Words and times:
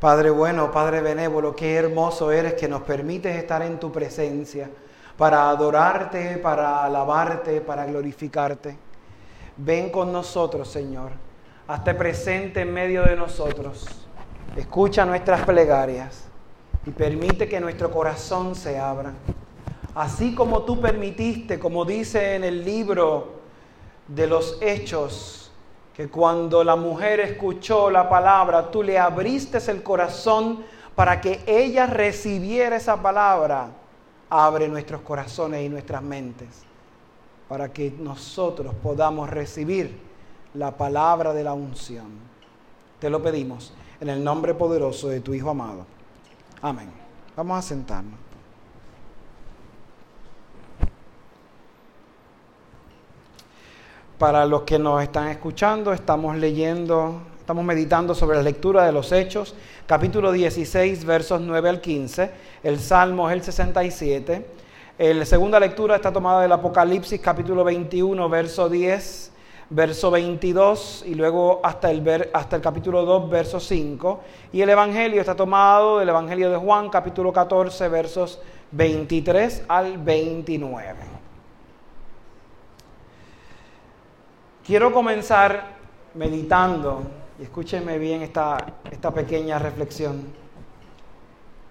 Padre 0.00 0.30
bueno, 0.30 0.72
Padre 0.72 1.02
benévolo, 1.02 1.54
qué 1.54 1.74
hermoso 1.74 2.32
eres 2.32 2.54
que 2.54 2.66
nos 2.66 2.80
permites 2.82 3.36
estar 3.36 3.60
en 3.60 3.78
tu 3.78 3.92
presencia 3.92 4.70
para 5.18 5.50
adorarte, 5.50 6.38
para 6.38 6.82
alabarte, 6.82 7.60
para 7.60 7.84
glorificarte. 7.84 8.78
Ven 9.58 9.90
con 9.90 10.10
nosotros, 10.10 10.68
Señor. 10.68 11.10
Hazte 11.68 11.94
presente 11.94 12.62
en 12.62 12.72
medio 12.72 13.02
de 13.02 13.14
nosotros. 13.14 13.86
Escucha 14.56 15.04
nuestras 15.04 15.44
plegarias 15.44 16.24
y 16.86 16.90
permite 16.92 17.46
que 17.46 17.60
nuestro 17.60 17.90
corazón 17.90 18.54
se 18.54 18.78
abra. 18.78 19.12
Así 19.94 20.34
como 20.34 20.62
tú 20.62 20.80
permitiste, 20.80 21.58
como 21.58 21.84
dice 21.84 22.36
en 22.36 22.44
el 22.44 22.64
libro 22.64 23.40
de 24.08 24.26
los 24.26 24.56
hechos, 24.62 25.49
que 26.00 26.08
cuando 26.08 26.64
la 26.64 26.76
mujer 26.76 27.20
escuchó 27.20 27.90
la 27.90 28.08
palabra, 28.08 28.70
tú 28.70 28.82
le 28.82 28.98
abriste 28.98 29.58
el 29.70 29.82
corazón 29.82 30.64
para 30.94 31.20
que 31.20 31.42
ella 31.46 31.84
recibiera 31.84 32.76
esa 32.76 33.02
palabra. 33.02 33.68
Abre 34.30 34.66
nuestros 34.66 35.02
corazones 35.02 35.62
y 35.62 35.68
nuestras 35.68 36.00
mentes 36.02 36.62
para 37.50 37.70
que 37.70 37.90
nosotros 37.98 38.74
podamos 38.82 39.28
recibir 39.28 40.00
la 40.54 40.74
palabra 40.74 41.34
de 41.34 41.44
la 41.44 41.52
unción. 41.52 42.08
Te 42.98 43.10
lo 43.10 43.22
pedimos 43.22 43.74
en 44.00 44.08
el 44.08 44.24
nombre 44.24 44.54
poderoso 44.54 45.08
de 45.08 45.20
tu 45.20 45.34
Hijo 45.34 45.50
amado. 45.50 45.84
Amén. 46.62 46.90
Vamos 47.36 47.58
a 47.58 47.60
sentarnos. 47.60 48.29
Para 54.20 54.44
los 54.44 54.64
que 54.64 54.78
nos 54.78 55.02
están 55.02 55.28
escuchando, 55.28 55.94
estamos 55.94 56.36
leyendo, 56.36 57.22
estamos 57.38 57.64
meditando 57.64 58.14
sobre 58.14 58.36
la 58.36 58.42
lectura 58.42 58.84
de 58.84 58.92
los 58.92 59.12
Hechos, 59.12 59.54
capítulo 59.86 60.30
16, 60.30 61.06
versos 61.06 61.40
9 61.40 61.70
al 61.70 61.80
15. 61.80 62.30
El 62.62 62.78
Salmo 62.80 63.30
es 63.30 63.36
el 63.36 63.42
67. 63.42 64.46
La 64.98 65.24
segunda 65.24 65.58
lectura 65.58 65.96
está 65.96 66.12
tomada 66.12 66.42
del 66.42 66.52
Apocalipsis, 66.52 67.18
capítulo 67.18 67.64
21, 67.64 68.28
verso 68.28 68.68
10, 68.68 69.32
verso 69.70 70.10
22 70.10 71.04
y 71.06 71.14
luego 71.14 71.62
hasta 71.64 71.90
el, 71.90 72.28
hasta 72.34 72.56
el 72.56 72.60
capítulo 72.60 73.06
2, 73.06 73.30
verso 73.30 73.58
5. 73.58 74.20
Y 74.52 74.60
el 74.60 74.68
Evangelio 74.68 75.20
está 75.22 75.34
tomado 75.34 75.98
del 75.98 76.10
Evangelio 76.10 76.50
de 76.50 76.58
Juan, 76.58 76.90
capítulo 76.90 77.32
14, 77.32 77.88
versos 77.88 78.38
23 78.70 79.62
al 79.66 79.96
29. 79.96 81.19
Quiero 84.70 84.92
comenzar 84.92 85.64
meditando, 86.14 87.02
y 87.40 87.42
escúcheme 87.42 87.98
bien 87.98 88.22
esta, 88.22 88.56
esta 88.88 89.12
pequeña 89.12 89.58
reflexión. 89.58 90.22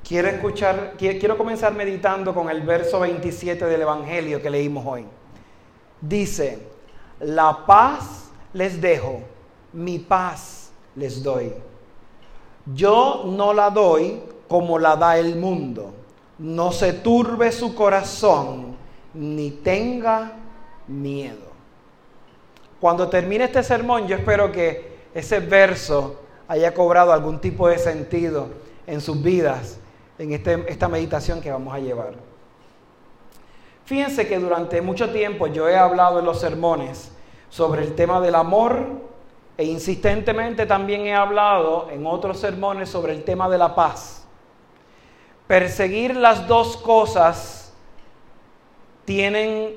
Quiero, 0.06 0.28
escuchar, 0.28 0.96
quiero 0.98 1.38
comenzar 1.38 1.74
meditando 1.74 2.34
con 2.34 2.50
el 2.50 2.62
verso 2.62 3.00
27 3.00 3.64
del 3.68 3.84
Evangelio 3.84 4.42
que 4.42 4.50
leímos 4.50 4.86
hoy. 4.86 5.06
Dice, 6.02 6.60
la 7.22 7.66
paz 7.66 8.32
les 8.52 8.82
dejo, 8.82 9.22
mi 9.72 10.00
paz 10.00 10.74
les 10.98 11.24
doy. 11.24 11.54
Yo 12.66 13.24
no 13.28 13.54
la 13.54 13.70
doy 13.70 14.22
como 14.50 14.78
la 14.78 14.98
da 14.98 15.18
el 15.18 15.38
mundo. 15.38 15.94
No 16.38 16.74
se 16.74 16.92
turbe 16.92 17.54
su 17.54 17.74
corazón, 17.74 18.76
ni 19.14 19.52
tenga 19.52 20.34
miedo. 20.86 21.49
Cuando 22.80 23.10
termine 23.10 23.46
este 23.46 23.64
sermón, 23.64 24.08
yo 24.08 24.16
espero 24.16 24.52
que 24.52 25.00
ese 25.14 25.40
verso 25.40 26.22
haya 26.48 26.74
cobrado 26.74 27.12
algún 27.12 27.40
tipo 27.40 27.68
de 27.68 27.78
sentido 27.78 28.48
en 28.88 29.02
sus 29.02 29.22
vidas, 29.22 29.80
en 30.18 30.32
este, 30.32 30.66
esta 30.68 30.88
meditación 30.88 31.42
que 31.42 31.52
vamos 31.52 31.74
a 31.74 31.80
llevar. 31.80 32.14
Fíjense 33.86 34.28
que 34.28 34.40
durante 34.40 34.82
mucho 34.82 35.10
tiempo 35.10 35.48
yo 35.48 35.68
he 35.68 35.78
hablado 35.78 36.20
en 36.20 36.26
los 36.26 36.40
sermones 36.40 37.12
sobre 37.50 37.84
el 37.84 37.96
tema 37.96 38.22
del 38.22 38.36
amor 38.36 38.86
e 39.58 39.66
insistentemente 39.66 40.66
también 40.66 41.02
he 41.02 41.14
hablado 41.14 41.90
en 41.92 42.06
otros 42.08 42.40
sermones 42.40 42.90
sobre 42.90 43.14
el 43.14 43.24
tema 43.24 43.50
de 43.50 43.58
la 43.58 43.76
paz. 43.76 44.26
Perseguir 45.48 46.16
las 46.16 46.48
dos 46.48 46.78
cosas 46.78 47.74
tienen 49.06 49.76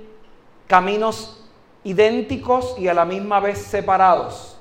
caminos 0.66 1.41
idénticos 1.84 2.76
y 2.78 2.88
a 2.88 2.94
la 2.94 3.04
misma 3.04 3.40
vez 3.40 3.58
separados. 3.58 4.58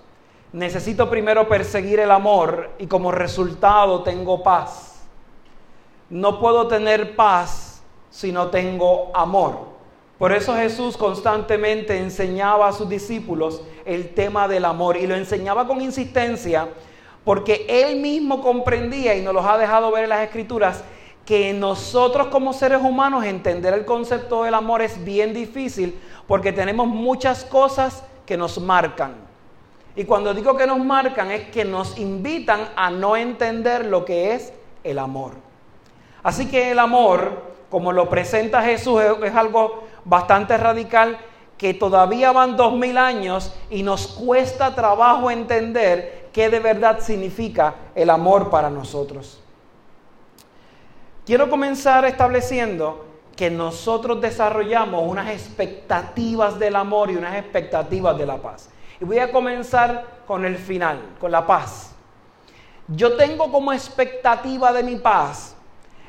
Necesito 0.54 1.10
primero 1.10 1.48
perseguir 1.48 2.00
el 2.00 2.12
amor 2.12 2.72
y 2.78 2.88
como 2.88 3.12
resultado 3.12 4.04
tengo 4.04 4.44
paz. 4.44 5.02
No 6.10 6.40
puedo 6.40 6.68
tener 6.68 7.16
paz 7.16 7.82
si 8.10 8.32
no 8.32 8.48
tengo 8.48 9.12
amor. 9.14 9.72
Por 10.18 10.34
eso 10.34 10.56
Jesús 10.56 10.98
constantemente 10.98 11.98
enseñaba 11.98 12.68
a 12.68 12.74
sus 12.74 12.88
discípulos 12.88 13.64
el 13.86 14.14
tema 14.14 14.48
del 14.48 14.66
amor 14.66 14.98
y 14.98 15.08
lo 15.08 15.16
enseñaba 15.16 15.66
con 15.66 15.82
insistencia 15.82 16.68
porque 17.24 17.66
él 17.70 18.00
mismo 18.00 18.42
comprendía 18.42 19.16
y 19.16 19.22
nos 19.22 19.34
los 19.34 19.46
ha 19.46 19.58
dejado 19.58 19.92
ver 19.92 20.04
en 20.04 20.10
las 20.10 20.22
escrituras 20.22 20.84
que 21.26 21.54
nosotros 21.54 22.28
como 22.28 22.54
seres 22.54 22.82
humanos 22.82 23.24
entender 23.24 23.74
el 23.74 23.86
concepto 23.86 24.44
del 24.44 24.54
amor 24.54 24.82
es 24.82 25.04
bien 25.04 25.34
difícil 25.34 26.00
porque 26.28 26.52
tenemos 26.52 26.88
muchas 26.88 27.44
cosas 27.44 28.04
que 28.26 28.38
nos 28.38 28.60
marcan. 28.60 29.16
Y 29.96 30.06
cuando 30.06 30.34
digo 30.34 30.56
que 30.56 30.66
nos 30.66 30.80
marcan 30.80 31.32
es 31.32 31.50
que 31.50 31.66
nos 31.66 31.98
invitan 31.98 32.70
a 32.76 32.90
no 32.90 33.16
entender 33.18 33.86
lo 33.86 34.06
que 34.06 34.34
es 34.34 34.54
el 34.84 35.00
amor. 35.00 35.34
Así 36.24 36.48
que 36.48 36.72
el 36.72 36.80
amor, 36.80 37.52
como 37.70 37.92
lo 37.92 38.10
presenta 38.10 38.62
Jesús, 38.62 39.02
es 39.24 39.36
algo 39.36 39.84
bastante 40.06 40.58
radical 40.58 41.18
que 41.58 41.74
todavía 41.74 42.32
van 42.32 42.58
dos 42.58 42.74
mil 42.74 42.98
años 42.98 43.54
y 43.70 43.84
nos 43.84 44.08
cuesta 44.08 44.74
trabajo 44.74 45.30
entender 45.30 46.30
qué 46.34 46.50
de 46.50 46.60
verdad 46.60 47.00
significa 47.02 47.76
el 47.94 48.10
amor 48.10 48.50
para 48.50 48.70
nosotros. 48.70 49.41
Quiero 51.26 51.50
comenzar 51.50 52.06
estableciendo 52.06 53.06
que 53.36 53.50
nosotros 53.50 54.20
desarrollamos 54.22 55.04
unas 55.08 55.30
expectativas 55.30 56.58
del 56.58 56.76
amor 56.76 57.12
y 57.12 57.16
unas 57.16 57.36
expectativas 57.36 58.18
de 58.18 58.26
la 58.26 58.38
paz. 58.38 58.70
Y 59.00 59.06
voy 59.06 59.20
a 59.20 59.32
comenzar 59.32 60.22
con 60.28 60.46
el 60.46 60.58
final, 60.58 61.00
con 61.20 61.32
la 61.32 61.46
paz. 61.46 61.94
Yo 62.88 63.16
tengo 63.16 63.52
como 63.52 63.72
expectativa 63.72 64.74
de 64.74 64.84
mi 64.84 64.96
paz 64.96 65.56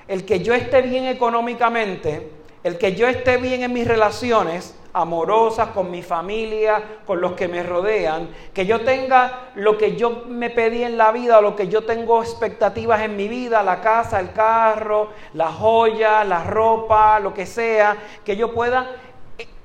el 0.08 0.24
que 0.24 0.40
yo 0.42 0.54
esté 0.54 0.82
bien 0.82 1.06
económicamente, 1.06 2.30
el 2.64 2.78
que 2.78 2.94
yo 2.94 3.06
esté 3.06 3.36
bien 3.36 3.62
en 3.62 3.72
mis 3.72 3.86
relaciones, 3.86 4.74
amorosas 4.94 5.68
con 5.68 5.90
mi 5.90 6.02
familia, 6.02 7.00
con 7.06 7.20
los 7.20 7.32
que 7.32 7.48
me 7.48 7.62
rodean, 7.62 8.28
que 8.52 8.66
yo 8.66 8.82
tenga 8.82 9.50
lo 9.54 9.78
que 9.78 9.96
yo 9.96 10.24
me 10.28 10.50
pedí 10.50 10.82
en 10.82 10.98
la 10.98 11.12
vida, 11.12 11.40
lo 11.40 11.56
que 11.56 11.68
yo 11.68 11.84
tengo 11.84 12.22
expectativas 12.22 13.00
en 13.00 13.16
mi 13.16 13.28
vida, 13.28 13.62
la 13.62 13.80
casa, 13.80 14.20
el 14.20 14.32
carro, 14.32 15.08
la 15.34 15.50
joya, 15.50 16.24
la 16.24 16.44
ropa, 16.44 17.18
lo 17.20 17.32
que 17.32 17.46
sea, 17.46 17.96
que 18.24 18.36
yo 18.36 18.52
pueda 18.52 18.86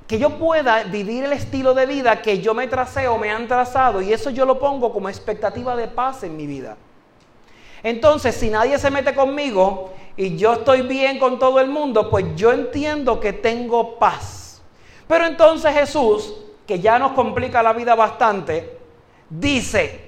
que 0.07 0.19
yo 0.19 0.37
pueda 0.37 0.83
vivir 0.83 1.25
el 1.25 1.33
estilo 1.33 1.73
de 1.73 1.85
vida 1.85 2.21
que 2.21 2.39
yo 2.39 2.53
me 2.53 2.67
tracé 2.67 3.09
o 3.09 3.17
me 3.17 3.29
han 3.29 3.45
trazado 3.45 4.01
y 4.01 4.13
eso 4.13 4.29
yo 4.29 4.45
lo 4.45 4.57
pongo 4.57 4.93
como 4.93 5.09
expectativa 5.09 5.75
de 5.75 5.89
paz 5.89 6.23
en 6.23 6.37
mi 6.37 6.47
vida. 6.47 6.77
Entonces, 7.83 8.33
si 8.35 8.49
nadie 8.49 8.79
se 8.79 8.89
mete 8.89 9.13
conmigo 9.13 9.91
y 10.15 10.37
yo 10.37 10.53
estoy 10.53 10.81
bien 10.81 11.19
con 11.19 11.37
todo 11.37 11.59
el 11.59 11.67
mundo, 11.67 12.09
pues 12.09 12.25
yo 12.35 12.53
entiendo 12.53 13.19
que 13.19 13.33
tengo 13.33 13.99
paz. 13.99 14.36
Pero 15.07 15.25
entonces 15.25 15.73
Jesús, 15.73 16.33
que 16.65 16.79
ya 16.79 16.99
nos 16.99 17.13
complica 17.13 17.63
la 17.63 17.73
vida 17.73 17.95
bastante, 17.95 18.77
dice, 19.29 20.01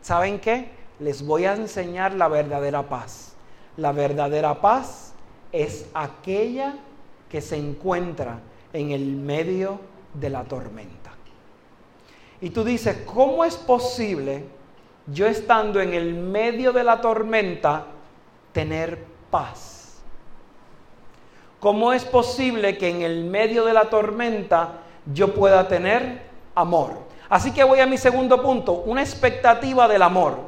¿saben 0.00 0.40
qué? 0.40 0.70
Les 0.98 1.24
voy 1.24 1.44
a 1.44 1.54
enseñar 1.54 2.14
la 2.14 2.28
verdadera 2.28 2.82
paz. 2.82 3.34
La 3.76 3.92
verdadera 3.92 4.60
paz 4.60 5.12
es 5.52 5.86
aquella 5.92 6.76
que 7.28 7.40
se 7.40 7.56
encuentra 7.56 8.40
en 8.72 8.92
el 8.92 9.04
medio 9.04 9.78
de 10.14 10.30
la 10.30 10.44
tormenta. 10.44 11.12
Y 12.40 12.50
tú 12.50 12.64
dices, 12.64 13.02
¿cómo 13.06 13.44
es 13.44 13.56
posible 13.56 14.44
yo 15.06 15.26
estando 15.26 15.80
en 15.80 15.94
el 15.94 16.14
medio 16.14 16.72
de 16.72 16.84
la 16.84 17.00
tormenta 17.00 17.86
tener 18.52 19.04
paz? 19.30 19.75
¿Cómo 21.60 21.92
es 21.92 22.04
posible 22.04 22.76
que 22.76 22.90
en 22.90 23.02
el 23.02 23.24
medio 23.24 23.64
de 23.64 23.72
la 23.72 23.84
tormenta 23.84 24.80
yo 25.12 25.34
pueda 25.34 25.68
tener 25.68 26.22
amor? 26.54 27.06
Así 27.28 27.52
que 27.52 27.64
voy 27.64 27.80
a 27.80 27.86
mi 27.86 27.96
segundo 27.96 28.42
punto, 28.42 28.72
una 28.72 29.02
expectativa 29.02 29.88
del 29.88 30.02
amor. 30.02 30.38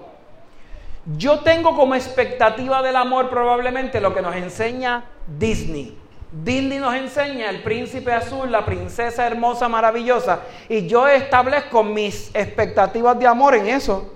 Yo 1.16 1.40
tengo 1.40 1.74
como 1.74 1.94
expectativa 1.94 2.82
del 2.82 2.96
amor 2.96 3.30
probablemente 3.30 4.00
lo 4.00 4.14
que 4.14 4.20
nos 4.20 4.36
enseña 4.36 5.04
Disney. 5.38 5.96
Disney 6.30 6.78
nos 6.78 6.94
enseña 6.94 7.48
el 7.48 7.62
príncipe 7.62 8.12
azul, 8.12 8.52
la 8.52 8.66
princesa 8.66 9.26
hermosa, 9.26 9.66
maravillosa, 9.68 10.40
y 10.68 10.86
yo 10.86 11.08
establezco 11.08 11.82
mis 11.82 12.30
expectativas 12.34 13.18
de 13.18 13.26
amor 13.26 13.54
en 13.54 13.68
eso. 13.68 14.12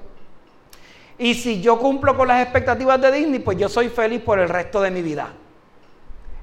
Y 1.16 1.34
si 1.34 1.62
yo 1.62 1.78
cumplo 1.78 2.14
con 2.14 2.28
las 2.28 2.42
expectativas 2.42 3.00
de 3.00 3.10
Disney, 3.10 3.38
pues 3.38 3.56
yo 3.56 3.70
soy 3.70 3.88
feliz 3.88 4.20
por 4.20 4.38
el 4.38 4.50
resto 4.50 4.82
de 4.82 4.90
mi 4.90 5.00
vida. 5.00 5.32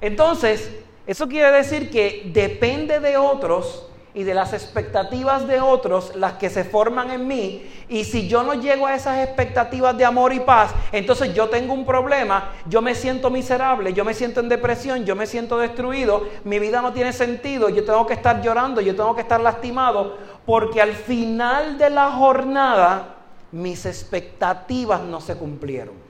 Entonces, 0.01 0.69
eso 1.05 1.27
quiere 1.27 1.51
decir 1.51 1.89
que 1.89 2.29
depende 2.33 2.99
de 2.99 3.17
otros 3.17 3.85
y 4.13 4.23
de 4.23 4.33
las 4.33 4.53
expectativas 4.53 5.47
de 5.47 5.61
otros 5.61 6.15
las 6.15 6.33
que 6.33 6.49
se 6.49 6.63
forman 6.63 7.11
en 7.11 7.27
mí. 7.27 7.69
Y 7.89 8.03
si 8.03 8.27
yo 8.27 8.43
no 8.43 8.53
llego 8.53 8.87
a 8.87 8.95
esas 8.95 9.19
expectativas 9.25 9.97
de 9.97 10.05
amor 10.05 10.33
y 10.33 10.39
paz, 10.39 10.71
entonces 10.91 11.33
yo 11.33 11.47
tengo 11.49 11.73
un 11.73 11.85
problema, 11.85 12.51
yo 12.67 12.81
me 12.81 12.95
siento 12.95 13.29
miserable, 13.29 13.93
yo 13.93 14.03
me 14.03 14.13
siento 14.13 14.39
en 14.39 14.49
depresión, 14.49 15.05
yo 15.05 15.15
me 15.15 15.27
siento 15.27 15.57
destruido, 15.57 16.27
mi 16.43 16.59
vida 16.59 16.81
no 16.81 16.91
tiene 16.91 17.13
sentido, 17.13 17.69
yo 17.69 17.85
tengo 17.85 18.05
que 18.07 18.13
estar 18.13 18.41
llorando, 18.41 18.81
yo 18.81 18.95
tengo 18.95 19.15
que 19.15 19.21
estar 19.21 19.41
lastimado, 19.41 20.17
porque 20.45 20.81
al 20.81 20.93
final 20.93 21.77
de 21.77 21.89
la 21.89 22.11
jornada 22.11 23.15
mis 23.51 23.85
expectativas 23.85 25.01
no 25.01 25.21
se 25.21 25.35
cumplieron. 25.35 26.08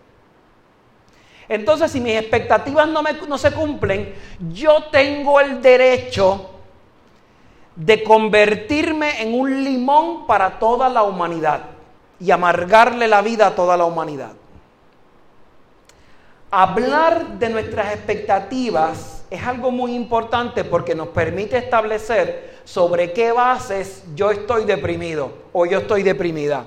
Entonces, 1.49 1.91
si 1.91 1.99
mis 1.99 2.13
expectativas 2.13 2.87
no, 2.87 3.37
se 3.39 3.51
cumplen, 3.51 4.13
yo 4.51 4.83
tengo 4.91 5.39
el 5.39 5.61
derecho 5.63 6.51
de 7.75 8.03
convertirme 8.03 9.23
en 9.23 9.33
un 9.33 9.63
limón 9.63 10.27
para 10.27 10.59
toda 10.59 10.87
la 10.89 11.01
humanidad 11.01 11.61
y 12.19 12.29
amargarle 12.29 13.07
la 13.07 13.23
vida 13.23 13.47
a 13.47 13.55
toda 13.55 13.75
la 13.75 13.85
humanidad. 13.85 14.33
Hablar 16.51 17.39
de 17.39 17.49
nuestras 17.49 17.95
expectativas 17.95 19.25
es 19.31 19.43
algo 19.43 19.71
muy 19.71 19.95
importante 19.95 20.63
porque 20.63 20.93
nos 20.93 21.07
permite 21.09 21.57
establecer 21.57 22.59
sobre 22.63 23.11
qué 23.11 23.31
bases 23.31 24.03
yo 24.13 24.29
estoy 24.29 24.65
deprimido 24.65 25.31
o 25.51 25.65
yo 25.65 25.79
estoy 25.79 26.03
deprimida. 26.03 26.65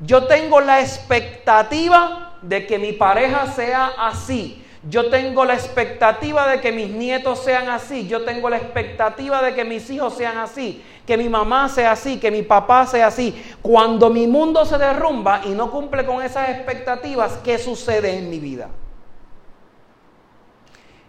Yo 0.00 0.26
tengo 0.26 0.60
la 0.60 0.80
expectativa 0.80 2.33
de 2.48 2.66
que 2.66 2.78
mi 2.78 2.92
pareja 2.92 3.46
sea 3.46 3.92
así, 3.98 4.64
yo 4.88 5.08
tengo 5.08 5.44
la 5.44 5.54
expectativa 5.54 6.46
de 6.48 6.60
que 6.60 6.70
mis 6.70 6.90
nietos 6.90 7.42
sean 7.42 7.68
así. 7.68 8.06
Yo 8.06 8.24
tengo 8.24 8.50
la 8.50 8.58
expectativa 8.58 9.42
de 9.42 9.54
que 9.54 9.64
mis 9.64 9.88
hijos 9.88 10.14
sean 10.14 10.36
así. 10.36 10.84
Que 11.06 11.16
mi 11.16 11.28
mamá 11.28 11.68
sea 11.68 11.92
así. 11.92 12.18
Que 12.18 12.30
mi 12.30 12.42
papá 12.42 12.86
sea 12.86 13.06
así. 13.06 13.42
Cuando 13.62 14.10
mi 14.10 14.26
mundo 14.26 14.64
se 14.66 14.76
derrumba 14.76 15.40
y 15.44 15.50
no 15.50 15.70
cumple 15.70 16.04
con 16.04 16.22
esas 16.22 16.50
expectativas, 16.50 17.38
¿qué 17.42 17.58
sucede 17.58 18.18
en 18.18 18.28
mi 18.28 18.38
vida? 18.38 18.68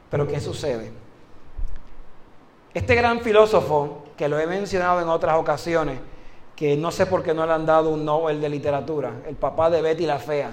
Pero 0.09 0.25
¿qué 0.25 0.39
sucede? 0.39 0.93
Este 2.73 2.95
gran 2.95 3.19
filósofo, 3.21 4.05
que 4.15 4.29
lo 4.29 4.39
he 4.39 4.47
mencionado 4.47 5.01
en 5.01 5.09
otras 5.09 5.37
ocasiones, 5.37 5.99
que 6.55 6.77
no 6.77 6.91
sé 6.91 7.05
por 7.05 7.23
qué 7.23 7.33
no 7.33 7.45
le 7.45 7.51
han 7.51 7.65
dado 7.65 7.89
un 7.89 8.05
Nobel 8.05 8.39
de 8.39 8.47
literatura, 8.47 9.11
el 9.27 9.35
papá 9.35 9.69
de 9.69 9.81
Betty 9.81 10.05
la 10.05 10.19
Fea, 10.19 10.51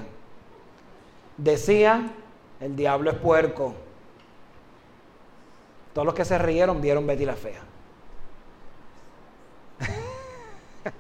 decía 1.36 2.10
el 2.60 2.76
diablo 2.76 3.10
es 3.10 3.16
puerco. 3.16 3.74
Todos 5.92 6.06
los 6.06 6.14
que 6.14 6.24
se 6.24 6.38
rieron 6.38 6.80
vieron 6.80 7.06
Betty 7.06 7.24
la 7.24 7.34
Fea. 7.34 7.60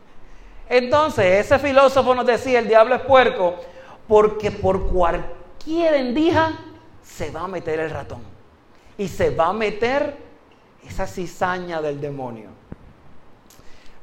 Entonces, 0.68 1.46
ese 1.46 1.58
filósofo 1.58 2.14
nos 2.14 2.26
decía, 2.26 2.58
el 2.58 2.68
diablo 2.68 2.96
es 2.96 3.02
puerco, 3.02 3.54
porque 4.08 4.50
por 4.50 4.88
cualquier 4.90 5.94
endija 5.94 6.58
se 7.02 7.30
va 7.30 7.42
a 7.42 7.48
meter 7.48 7.78
el 7.78 7.90
ratón. 7.90 8.22
Y 8.98 9.08
se 9.08 9.30
va 9.30 9.46
a 9.46 9.52
meter 9.52 10.16
esa 10.84 11.06
cizaña 11.06 11.80
del 11.80 12.00
demonio. 12.00 12.50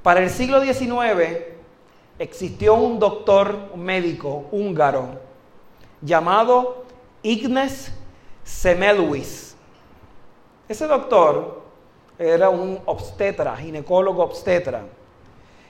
Para 0.02 0.22
el 0.22 0.30
siglo 0.30 0.62
XIX 0.62 1.44
existió 2.18 2.76
un 2.76 3.00
doctor, 3.00 3.76
médico 3.76 4.48
húngaro, 4.52 5.29
llamado 6.02 6.86
Ignes 7.24 7.92
Semeluis. 8.44 9.56
Ese 10.68 10.88
doctor 10.88 11.62
era 12.18 12.50
un 12.50 12.80
obstetra, 12.86 13.56
ginecólogo 13.58 14.24
obstetra. 14.24 14.84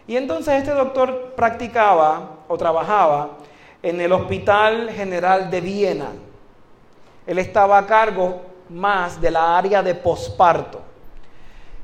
Y 0.08 0.18
entonces 0.18 0.56
este 0.56 0.72
doctor 0.72 1.34
practicaba 1.36 2.38
o 2.48 2.58
trabajaba 2.58 3.38
en 3.84 4.02
el 4.02 4.12
Hospital 4.12 4.90
General 4.90 5.50
de 5.50 5.62
Viena. 5.62 6.10
Él 7.28 7.38
estaba 7.38 7.78
a 7.78 7.86
cargo 7.86 8.42
más 8.70 9.22
de 9.22 9.31
la 9.31 9.58
área 9.58 9.84
de 9.84 9.96
posparto. 9.96 10.81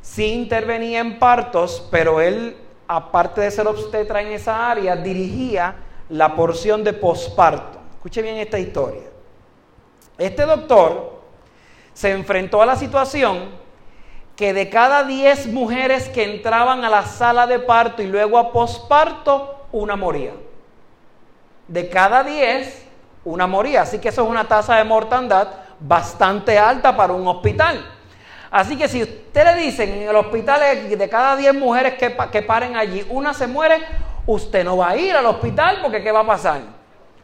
Sí 0.02 0.34
intervenía 0.34 1.00
en 1.00 1.20
partos, 1.20 1.88
pero 1.92 2.20
él, 2.22 2.58
aparte 2.88 3.42
de 3.42 3.52
ser 3.52 3.68
obstetra 3.68 4.22
en 4.22 4.28
esa 4.30 4.70
área, 4.70 4.96
dirigía 4.96 5.76
la 6.10 6.36
porción 6.36 6.84
de 6.84 6.94
posparto. 6.94 7.85
Escuche 8.06 8.22
bien 8.22 8.38
esta 8.38 8.60
historia. 8.60 9.02
Este 10.19 10.46
doctor 10.46 11.24
se 11.92 12.12
enfrentó 12.12 12.62
a 12.62 12.66
la 12.68 12.75
situación 12.75 13.50
que 14.36 14.54
de 14.54 14.69
cada 14.69 15.06
10 15.06 15.48
mujeres 15.48 16.07
que 16.10 16.24
entraban 16.24 16.86
a 16.86 16.90
la 16.92 17.07
sala 17.07 17.48
de 17.48 17.57
parto 17.57 18.04
y 18.04 18.06
luego 18.06 18.38
a 18.38 18.52
posparto, 18.52 19.66
una 19.72 19.96
moría. 19.96 20.34
De 21.68 21.90
cada 21.90 22.24
10, 22.24 22.86
una 23.24 23.48
moría. 23.48 23.81
Así 23.81 23.98
que 23.98 24.10
eso 24.10 24.24
es 24.24 24.30
una 24.30 24.48
tasa 24.48 24.75
de 24.75 24.84
mortandad 24.84 25.48
bastante 25.80 26.60
alta 26.60 26.96
para 26.96 27.12
un 27.12 27.28
hospital. 27.28 27.84
Así 28.51 28.78
que 28.78 28.88
si 28.88 29.01
usted 29.01 29.46
le 29.46 29.56
dicen 29.63 29.90
en 29.90 30.10
el 30.10 30.16
hospital 30.16 30.62
de 30.96 31.10
cada 31.10 31.36
10 31.36 31.56
mujeres 31.56 31.96
que, 31.96 32.16
que 32.31 32.44
paren 32.44 32.75
allí, 32.75 33.04
una 33.10 33.34
se 33.34 33.48
muere, 33.48 33.80
usted 34.28 34.63
no 34.63 34.78
va 34.78 34.90
a 34.90 34.96
ir 34.96 35.16
al 35.16 35.25
hospital 35.25 35.80
porque 35.81 36.04
¿qué 36.04 36.12
va 36.12 36.19
a 36.19 36.28
pasar? 36.28 36.75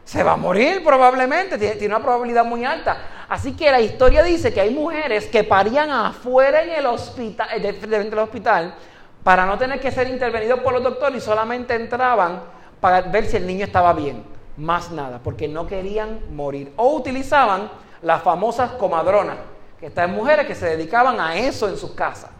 Se 0.04 0.22
va 0.22 0.32
a 0.32 0.36
morir 0.36 0.82
probablemente, 0.84 1.58
tiene, 1.58 1.86
una 1.86 2.02
probabilidad 2.02 2.44
muy 2.44 2.64
alta. 2.64 2.96
Así 3.28 3.52
que 3.52 3.70
la 3.70 3.80
historia 3.80 4.22
dice 4.22 4.52
que 4.52 4.60
hay 4.60 4.70
mujeres 4.70 5.26
que 5.26 5.44
parían 5.44 5.90
afuera 5.90 6.62
en 6.62 6.70
el 6.70 6.86
hospital, 6.86 7.48
eh, 7.52 7.72
del 7.72 8.18
hospital, 8.18 8.74
para 9.22 9.46
no 9.46 9.56
tener 9.56 9.80
que 9.80 9.90
ser 9.90 10.08
intervenidos 10.08 10.60
por 10.60 10.72
los 10.72 10.82
doctores 10.82 11.22
y 11.22 11.24
solamente 11.24 11.74
entraban 11.74 12.42
para 12.80 13.02
ver 13.02 13.26
si 13.26 13.36
el 13.36 13.46
niño 13.46 13.64
estaba 13.64 13.92
bien. 13.92 14.24
Más 14.56 14.90
nada, 14.90 15.20
porque 15.22 15.48
no 15.48 15.66
querían 15.66 16.20
morir. 16.34 16.72
O 16.76 16.94
utilizaban 16.96 17.70
las 18.02 18.22
famosas 18.22 18.72
comadronas, 18.72 19.36
que 19.78 19.86
están 19.86 20.12
mujeres 20.12 20.46
que 20.46 20.54
se 20.54 20.66
dedicaban 20.66 21.20
a 21.20 21.36
eso 21.36 21.68
en 21.68 21.76
sus 21.76 21.92
casas. 21.92 22.30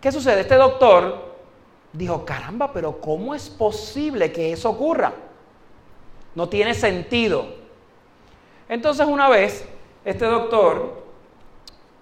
¿Qué 0.00 0.12
sucede? 0.12 0.42
Este 0.42 0.56
doctor 0.56 1.36
dijo, 1.92 2.24
caramba, 2.24 2.72
pero 2.72 3.00
¿cómo 3.00 3.34
es 3.34 3.48
posible 3.48 4.30
que 4.30 4.52
eso 4.52 4.70
ocurra? 4.70 5.12
No 6.36 6.48
tiene 6.48 6.74
sentido. 6.74 7.48
Entonces 8.68 9.06
una 9.06 9.28
vez, 9.28 9.66
este 10.04 10.24
doctor 10.26 11.02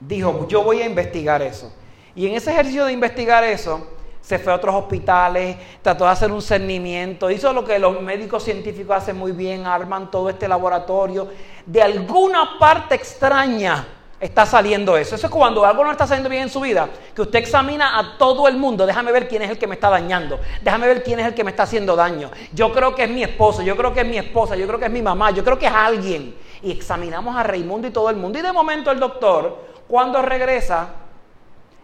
dijo, 0.00 0.46
yo 0.48 0.62
voy 0.62 0.82
a 0.82 0.86
investigar 0.86 1.40
eso. 1.40 1.72
Y 2.14 2.26
en 2.26 2.34
ese 2.34 2.50
ejercicio 2.50 2.84
de 2.84 2.92
investigar 2.92 3.42
eso, 3.44 3.88
se 4.20 4.38
fue 4.38 4.52
a 4.52 4.56
otros 4.56 4.74
hospitales, 4.74 5.56
trató 5.82 6.04
de 6.04 6.10
hacer 6.10 6.32
un 6.32 6.40
cernimiento, 6.40 7.30
hizo 7.30 7.52
lo 7.52 7.64
que 7.64 7.78
los 7.78 8.00
médicos 8.00 8.42
científicos 8.42 8.96
hacen 8.96 9.16
muy 9.16 9.32
bien, 9.32 9.66
arman 9.66 10.10
todo 10.10 10.30
este 10.30 10.48
laboratorio. 10.48 11.28
De 11.66 11.82
alguna 11.82 12.58
parte 12.58 12.94
extraña 12.94 13.86
está 14.24 14.46
saliendo 14.46 14.96
eso. 14.96 15.14
Eso 15.14 15.26
es 15.26 15.32
cuando 15.32 15.66
algo 15.66 15.84
no 15.84 15.90
está 15.90 16.06
saliendo 16.06 16.30
bien 16.30 16.44
en 16.44 16.48
su 16.48 16.60
vida, 16.60 16.88
que 17.14 17.20
usted 17.20 17.40
examina 17.40 17.98
a 17.98 18.16
todo 18.16 18.48
el 18.48 18.56
mundo, 18.56 18.86
déjame 18.86 19.12
ver 19.12 19.28
quién 19.28 19.42
es 19.42 19.50
el 19.50 19.58
que 19.58 19.66
me 19.66 19.74
está 19.74 19.90
dañando, 19.90 20.40
déjame 20.62 20.86
ver 20.86 21.02
quién 21.02 21.20
es 21.20 21.26
el 21.26 21.34
que 21.34 21.44
me 21.44 21.50
está 21.50 21.64
haciendo 21.64 21.94
daño. 21.94 22.30
Yo 22.54 22.72
creo 22.72 22.94
que 22.94 23.04
es 23.04 23.10
mi 23.10 23.22
esposo, 23.22 23.62
yo 23.62 23.76
creo 23.76 23.92
que 23.92 24.00
es 24.00 24.06
mi 24.06 24.16
esposa, 24.16 24.56
yo 24.56 24.66
creo 24.66 24.78
que 24.78 24.86
es 24.86 24.90
mi 24.90 25.02
mamá, 25.02 25.30
yo 25.30 25.44
creo 25.44 25.58
que 25.58 25.66
es 25.66 25.72
alguien. 25.72 26.34
Y 26.62 26.72
examinamos 26.72 27.36
a 27.36 27.42
Raimundo 27.42 27.86
y 27.86 27.90
todo 27.90 28.08
el 28.08 28.16
mundo. 28.16 28.38
Y 28.38 28.42
de 28.42 28.50
momento 28.50 28.90
el 28.90 28.98
doctor, 28.98 29.58
cuando 29.86 30.22
regresa, 30.22 30.88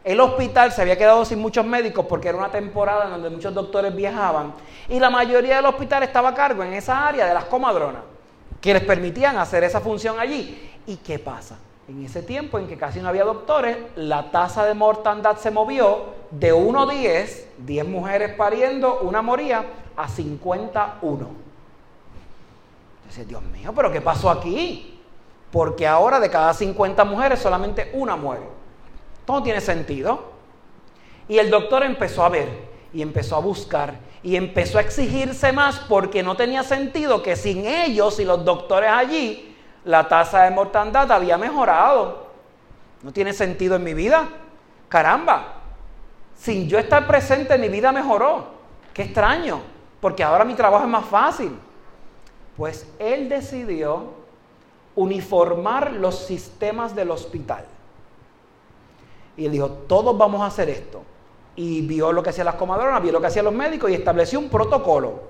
el 0.02 0.18
hospital 0.18 0.72
se 0.72 0.80
había 0.80 0.96
quedado 0.96 1.26
sin 1.26 1.40
muchos 1.40 1.66
médicos 1.66 2.06
porque 2.08 2.28
era 2.28 2.38
una 2.38 2.50
temporada 2.50 3.04
en 3.04 3.10
donde 3.10 3.28
muchos 3.28 3.52
doctores 3.52 3.94
viajaban 3.94 4.54
y 4.88 4.98
la 4.98 5.10
mayoría 5.10 5.56
del 5.56 5.66
hospital 5.66 6.04
estaba 6.04 6.30
a 6.30 6.34
cargo 6.34 6.64
en 6.64 6.72
esa 6.72 7.06
área 7.06 7.26
de 7.26 7.34
las 7.34 7.44
comadronas 7.44 8.00
que 8.62 8.72
les 8.72 8.82
permitían 8.82 9.36
hacer 9.36 9.62
esa 9.62 9.82
función 9.82 10.18
allí. 10.18 10.70
¿Y 10.86 10.96
qué 10.96 11.18
pasa? 11.18 11.58
En 11.90 12.04
ese 12.04 12.22
tiempo 12.22 12.56
en 12.60 12.68
que 12.68 12.78
casi 12.78 13.00
no 13.00 13.08
había 13.08 13.24
doctores, 13.24 13.76
la 13.96 14.30
tasa 14.30 14.64
de 14.64 14.74
mortandad 14.74 15.38
se 15.38 15.50
movió 15.50 16.04
de 16.30 16.52
1 16.52 16.82
a 16.82 16.86
10, 16.86 17.48
10 17.58 17.88
mujeres 17.88 18.32
pariendo, 18.36 19.00
una 19.00 19.22
moría, 19.22 19.64
a 19.96 20.08
51. 20.08 21.26
Entonces, 22.98 23.26
Dios 23.26 23.42
mío, 23.42 23.72
pero 23.74 23.90
¿qué 23.90 24.00
pasó 24.00 24.30
aquí? 24.30 25.00
Porque 25.50 25.84
ahora 25.84 26.20
de 26.20 26.30
cada 26.30 26.54
50 26.54 27.04
mujeres 27.04 27.40
solamente 27.40 27.90
una 27.92 28.14
muere. 28.14 28.46
Todo 29.24 29.42
tiene 29.42 29.60
sentido. 29.60 30.30
Y 31.26 31.38
el 31.38 31.50
doctor 31.50 31.82
empezó 31.82 32.24
a 32.24 32.28
ver 32.28 32.68
y 32.92 33.02
empezó 33.02 33.34
a 33.34 33.40
buscar 33.40 33.94
y 34.22 34.36
empezó 34.36 34.78
a 34.78 34.82
exigirse 34.82 35.50
más 35.50 35.80
porque 35.88 36.22
no 36.22 36.36
tenía 36.36 36.62
sentido 36.62 37.20
que 37.20 37.34
sin 37.34 37.66
ellos 37.66 38.20
y 38.20 38.24
los 38.24 38.44
doctores 38.44 38.90
allí 38.90 39.49
la 39.84 40.08
tasa 40.08 40.42
de 40.44 40.50
mortandad 40.50 41.10
había 41.10 41.38
mejorado. 41.38 42.26
No 43.02 43.12
tiene 43.12 43.32
sentido 43.32 43.76
en 43.76 43.84
mi 43.84 43.94
vida. 43.94 44.28
Caramba, 44.88 45.54
sin 46.36 46.68
yo 46.68 46.78
estar 46.78 47.06
presente 47.06 47.56
mi 47.58 47.68
vida 47.68 47.92
mejoró. 47.92 48.60
Qué 48.92 49.02
extraño, 49.02 49.60
porque 50.00 50.24
ahora 50.24 50.44
mi 50.44 50.54
trabajo 50.54 50.84
es 50.84 50.90
más 50.90 51.04
fácil. 51.06 51.56
Pues 52.56 52.86
él 52.98 53.28
decidió 53.28 54.20
uniformar 54.94 55.92
los 55.92 56.18
sistemas 56.26 56.94
del 56.94 57.10
hospital. 57.10 57.64
Y 59.36 59.46
él 59.46 59.52
dijo, 59.52 59.70
todos 59.70 60.16
vamos 60.18 60.42
a 60.42 60.46
hacer 60.46 60.68
esto. 60.68 61.02
Y 61.56 61.82
vio 61.82 62.12
lo 62.12 62.22
que 62.22 62.30
hacían 62.30 62.46
las 62.46 62.56
comadronas, 62.56 63.02
vio 63.02 63.12
lo 63.12 63.20
que 63.20 63.28
hacían 63.28 63.44
los 63.44 63.54
médicos 63.54 63.90
y 63.90 63.94
estableció 63.94 64.38
un 64.38 64.48
protocolo. 64.50 65.20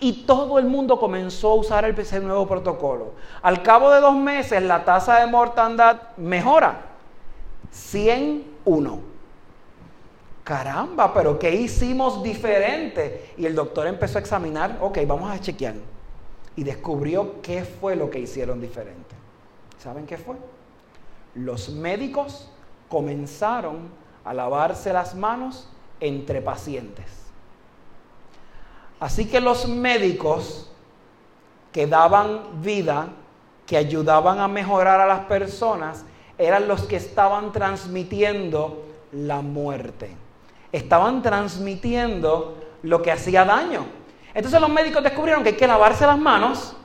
Y 0.00 0.24
todo 0.24 0.58
el 0.58 0.66
mundo 0.66 0.98
comenzó 0.98 1.50
a 1.50 1.54
usar 1.54 1.84
el, 1.84 1.94
nuevo 2.26 2.46
protocolo. 2.46 3.12
Al 3.42 3.62
cabo 3.62 3.90
de 3.90 4.00
dos 4.00 4.16
meses, 4.16 4.62
la 4.62 4.84
tasa 4.84 5.20
de 5.20 5.26
mortandad 5.26 6.16
mejora. 6.16 6.86
101. 7.70 9.00
Caramba, 10.44 11.12
pero 11.12 11.38
¿qué 11.38 11.54
hicimos 11.54 12.22
diferente? 12.22 13.34
Y 13.36 13.44
el 13.44 13.54
doctor 13.54 13.86
empezó 13.86 14.18
a 14.18 14.20
examinar, 14.20 14.78
ok, 14.80 14.98
vamos 15.06 15.30
a 15.30 15.40
chequear. 15.40 15.74
Y 16.56 16.62
descubrió 16.62 17.42
qué 17.42 17.64
fue 17.64 17.96
lo 17.96 18.08
que 18.08 18.20
hicieron 18.20 18.60
diferente. 18.60 19.14
¿Saben 19.78 20.06
qué 20.06 20.16
fue? 20.16 20.36
Los 21.34 21.68
médicos 21.68 22.50
comenzaron 22.88 23.90
a 24.24 24.32
lavarse 24.32 24.92
las 24.92 25.14
manos 25.14 25.68
entre 26.00 26.40
pacientes. 26.40 27.27
Así 29.00 29.26
que 29.26 29.40
los 29.40 29.68
médicos 29.68 30.70
que 31.72 31.86
daban 31.86 32.62
vida, 32.62 33.08
que 33.66 33.76
ayudaban 33.76 34.40
a 34.40 34.48
mejorar 34.48 35.00
a 35.00 35.06
las 35.06 35.20
personas, 35.20 36.04
eran 36.36 36.68
los 36.68 36.82
que 36.82 36.96
estaban 36.96 37.52
transmitiendo 37.52 38.84
la 39.12 39.40
muerte. 39.40 40.16
Estaban 40.72 41.22
transmitiendo 41.22 42.56
lo 42.82 43.02
que 43.02 43.12
hacía 43.12 43.44
daño. 43.44 43.86
Entonces 44.34 44.60
los 44.60 44.70
médicos 44.70 45.02
descubrieron 45.02 45.42
que 45.42 45.50
hay 45.50 45.56
que 45.56 45.66
lavarse 45.66 46.06
las 46.06 46.18
manos 46.18 46.76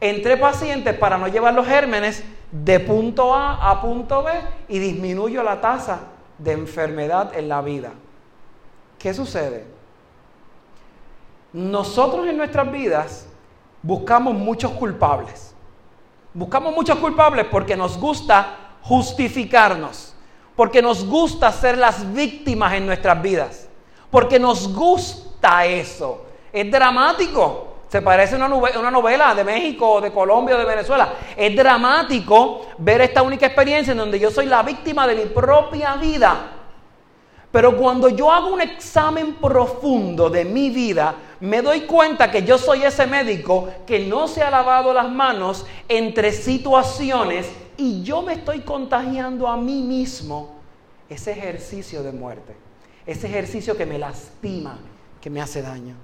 entre 0.00 0.36
pacientes 0.36 0.96
para 0.96 1.18
no 1.18 1.28
llevar 1.28 1.54
los 1.54 1.66
gérmenes 1.66 2.22
de 2.50 2.80
punto 2.80 3.34
A 3.34 3.70
a 3.70 3.80
punto 3.80 4.22
B 4.22 4.32
y 4.68 4.78
disminuyo 4.78 5.42
la 5.42 5.60
tasa 5.60 6.00
de 6.38 6.52
enfermedad 6.52 7.36
en 7.36 7.48
la 7.48 7.62
vida. 7.62 7.92
¿Qué 8.98 9.12
sucede? 9.12 9.77
Nosotros 11.52 12.26
en 12.26 12.36
nuestras 12.36 12.70
vidas 12.70 13.26
buscamos 13.82 14.34
muchos 14.34 14.72
culpables. 14.72 15.54
Buscamos 16.34 16.74
muchos 16.74 16.98
culpables 16.98 17.46
porque 17.50 17.76
nos 17.76 17.98
gusta 17.98 18.76
justificarnos, 18.82 20.14
porque 20.54 20.82
nos 20.82 21.04
gusta 21.06 21.50
ser 21.52 21.78
las 21.78 22.12
víctimas 22.12 22.74
en 22.74 22.86
nuestras 22.86 23.20
vidas, 23.22 23.68
porque 24.10 24.38
nos 24.38 24.72
gusta 24.74 25.64
eso. 25.66 26.26
Es 26.52 26.70
dramático. 26.70 27.66
Se 27.88 28.02
parece 28.02 28.34
a 28.34 28.46
una 28.46 28.90
novela 28.90 29.34
de 29.34 29.44
México, 29.44 29.98
de 30.02 30.12
Colombia, 30.12 30.58
de 30.58 30.64
Venezuela. 30.66 31.14
Es 31.34 31.56
dramático 31.56 32.66
ver 32.76 33.00
esta 33.00 33.22
única 33.22 33.46
experiencia 33.46 33.92
en 33.92 33.98
donde 33.98 34.18
yo 34.18 34.30
soy 34.30 34.44
la 34.44 34.62
víctima 34.62 35.06
de 35.06 35.14
mi 35.14 35.24
propia 35.24 35.96
vida. 35.96 36.52
Pero 37.50 37.74
cuando 37.78 38.10
yo 38.10 38.30
hago 38.30 38.48
un 38.48 38.60
examen 38.60 39.36
profundo 39.36 40.28
de 40.28 40.44
mi 40.44 40.68
vida, 40.68 41.14
me 41.40 41.62
doy 41.62 41.82
cuenta 41.82 42.30
que 42.30 42.42
yo 42.42 42.58
soy 42.58 42.82
ese 42.82 43.06
médico 43.06 43.68
que 43.86 44.00
no 44.00 44.26
se 44.26 44.42
ha 44.42 44.50
lavado 44.50 44.92
las 44.92 45.10
manos 45.10 45.66
entre 45.88 46.32
situaciones 46.32 47.46
y 47.76 48.02
yo 48.02 48.22
me 48.22 48.34
estoy 48.34 48.60
contagiando 48.60 49.46
a 49.46 49.56
mí 49.56 49.82
mismo 49.82 50.56
ese 51.08 51.32
ejercicio 51.32 52.02
de 52.02 52.12
muerte, 52.12 52.56
ese 53.06 53.28
ejercicio 53.28 53.76
que 53.76 53.86
me 53.86 53.98
lastima, 53.98 54.78
que 55.20 55.30
me 55.30 55.40
hace 55.40 55.62
daño. 55.62 55.94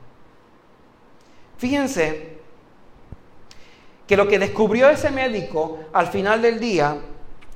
Fíjense 1.59 2.39
que 4.07 4.17
lo 4.17 4.29
que 4.29 4.39
descubrió 4.39 4.89
ese 4.89 5.11
médico 5.11 5.79
al 5.93 6.07
final 6.09 6.43
del 6.43 6.61
día, 6.61 6.97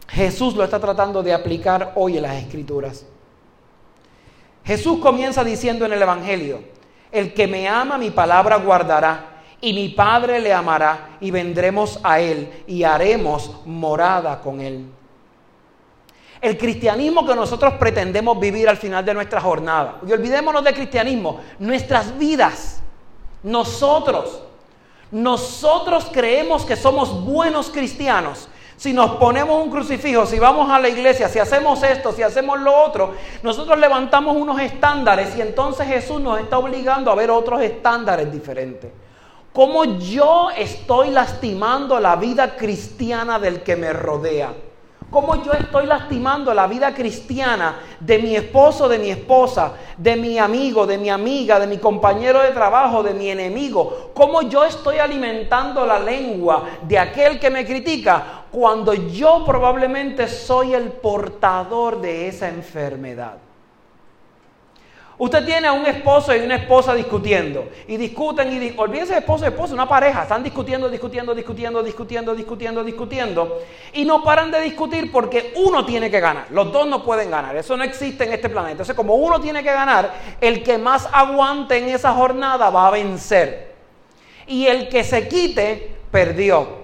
Jesús 0.09 0.55
lo 0.55 0.65
está 0.65 0.81
tratando 0.81 1.23
de 1.23 1.33
aplicar 1.33 1.93
hoy 1.95 2.17
en 2.17 2.23
las 2.23 2.43
escrituras. 2.43 3.07
Jesús 4.65 4.99
comienza 4.99 5.45
diciendo 5.45 5.87
en 5.87 5.93
el 5.93 6.03
Evangelio, 6.03 6.78
el 7.11 7.35
que 7.35 7.47
me 7.47 7.69
ama 7.69 7.99
mi 7.99 8.11
palabra 8.11 8.57
guardará 8.57 9.43
y 9.61 9.73
mi 9.73 9.89
Padre 9.89 10.41
le 10.41 10.53
amará 10.53 11.17
y 11.21 11.31
vendremos 11.31 11.99
a 12.03 12.21
él 12.21 12.65
y 12.67 12.85
haremos 12.85 13.53
morada 13.67 14.41
con 14.41 14.61
él. 14.61 14.87
El 16.41 16.57
cristianismo 16.57 17.27
que 17.27 17.35
nosotros 17.35 17.75
pretendemos 17.75 18.39
vivir 18.39 18.69
al 18.69 18.77
final 18.77 19.05
de 19.05 19.15
nuestra 19.15 19.41
jornada, 19.41 19.99
y 20.07 20.13
olvidémonos 20.13 20.63
del 20.63 20.75
cristianismo, 20.75 21.41
nuestras 21.59 22.17
vidas 22.17 22.81
nosotros, 23.43 24.43
nosotros 25.11 26.09
creemos 26.13 26.65
que 26.65 26.77
somos 26.77 27.25
buenos 27.25 27.71
cristianos. 27.71 28.49
Si 28.79 28.93
nos 28.93 29.17
ponemos 29.17 29.61
un 29.61 29.73
crucifijo, 29.73 30.25
si 30.25 30.39
vamos 30.39 30.71
a 30.71 30.79
la 30.79 30.89
iglesia, 30.89 31.29
si 31.29 31.41
hacemos 31.41 31.83
esto, 31.83 32.13
si 32.13 32.23
hacemos 32.23 32.61
lo 32.61 32.73
otro, 32.81 33.13
nosotros 33.43 33.77
levantamos 33.77 34.37
unos 34.37 34.61
estándares 34.61 35.35
y 35.37 35.41
entonces 35.41 35.89
Jesús 35.89 36.21
nos 36.21 36.39
está 36.39 36.59
obligando 36.59 37.11
a 37.11 37.17
ver 37.17 37.29
otros 37.29 37.61
estándares 37.61 38.31
diferentes. 38.31 38.93
¿Cómo 39.53 39.85
yo 39.99 40.51
estoy 40.57 41.11
lastimando 41.11 41.99
la 41.99 42.15
vida 42.15 42.55
cristiana 42.55 43.41
del 43.41 43.65
que 43.65 43.75
me 43.75 43.93
rodea? 43.93 44.53
Cómo 45.11 45.43
yo 45.43 45.53
estoy 45.53 45.87
lastimando 45.87 46.53
la 46.53 46.67
vida 46.67 46.95
cristiana 46.95 47.77
de 48.01 48.19
mi 48.19 48.37
esposo, 48.37 48.89
de 48.89 48.99
mi 48.99 49.11
esposa, 49.11 49.73
de 49.97 50.17
mi 50.17 50.39
amigo, 50.39 50.87
de 50.87 50.99
mi 50.99 51.11
amiga, 51.11 51.59
de 51.59 51.67
mi 51.67 51.79
compañero 51.79 52.43
de 52.43 52.51
trabajo, 52.51 53.03
de 53.03 53.15
mi 53.15 53.31
enemigo, 53.31 54.11
cómo 54.15 54.43
yo 54.43 54.65
estoy 54.65 54.99
alimentando 54.99 55.87
la 55.87 55.99
lengua 55.99 56.65
de 56.83 56.99
aquel 56.99 57.41
que 57.41 57.51
me 57.51 57.65
critica 57.67 58.45
cuando 58.51 58.95
yo 58.95 59.45
probablemente 59.45 60.29
soy 60.29 60.75
el 60.75 60.93
portador 60.93 62.01
de 62.01 62.29
esa 62.29 62.49
enfermedad. 62.49 63.48
Usted 65.21 65.45
tiene 65.45 65.67
a 65.67 65.73
un 65.73 65.85
esposo 65.85 66.35
y 66.35 66.39
una 66.39 66.55
esposa 66.55 66.95
discutiendo. 66.95 67.69
Y 67.89 67.97
discuten 67.97 68.53
y 68.53 68.73
olvídense 68.77 69.15
de 69.15 69.19
esposo 69.19 69.45
y 69.45 69.49
esposa, 69.49 69.75
una 69.75 69.89
pareja. 69.89 70.23
Están 70.23 70.45
discutiendo, 70.45 70.89
discutiendo, 70.89 71.35
discutiendo, 71.35 71.83
discutiendo, 71.83 72.35
discutiendo, 72.37 72.85
discutiendo. 72.85 73.61
Y 73.95 74.05
no 74.05 74.23
paran 74.23 74.53
de 74.53 74.61
discutir 74.61 75.11
porque 75.11 75.53
uno 75.57 75.85
tiene 75.85 76.09
que 76.09 76.21
ganar. 76.21 76.47
Los 76.51 76.71
dos 76.71 76.87
no 76.87 77.03
pueden 77.03 77.33
ganar. 77.33 77.57
Eso 77.57 77.77
no 77.77 77.83
existe 77.83 78.25
en 78.25 78.33
este 78.33 78.49
planeta. 78.49 78.73
Entonces, 78.73 78.95
como 78.95 79.17
uno 79.17 79.41
tiene 79.41 79.65
que 79.65 79.73
ganar, 79.73 80.15
el 80.41 80.63
que 80.63 80.79
más 80.79 81.09
aguante 81.13 81.79
en 81.79 81.89
esa 81.89 82.13
jornada 82.13 82.71
va 82.71 82.87
a 82.87 82.91
vencer. 82.93 83.75
Y 84.47 84.67
el 84.67 84.89
que 84.89 85.03
se 85.03 85.27
quite, 85.27 85.97
perdió. 86.13 86.79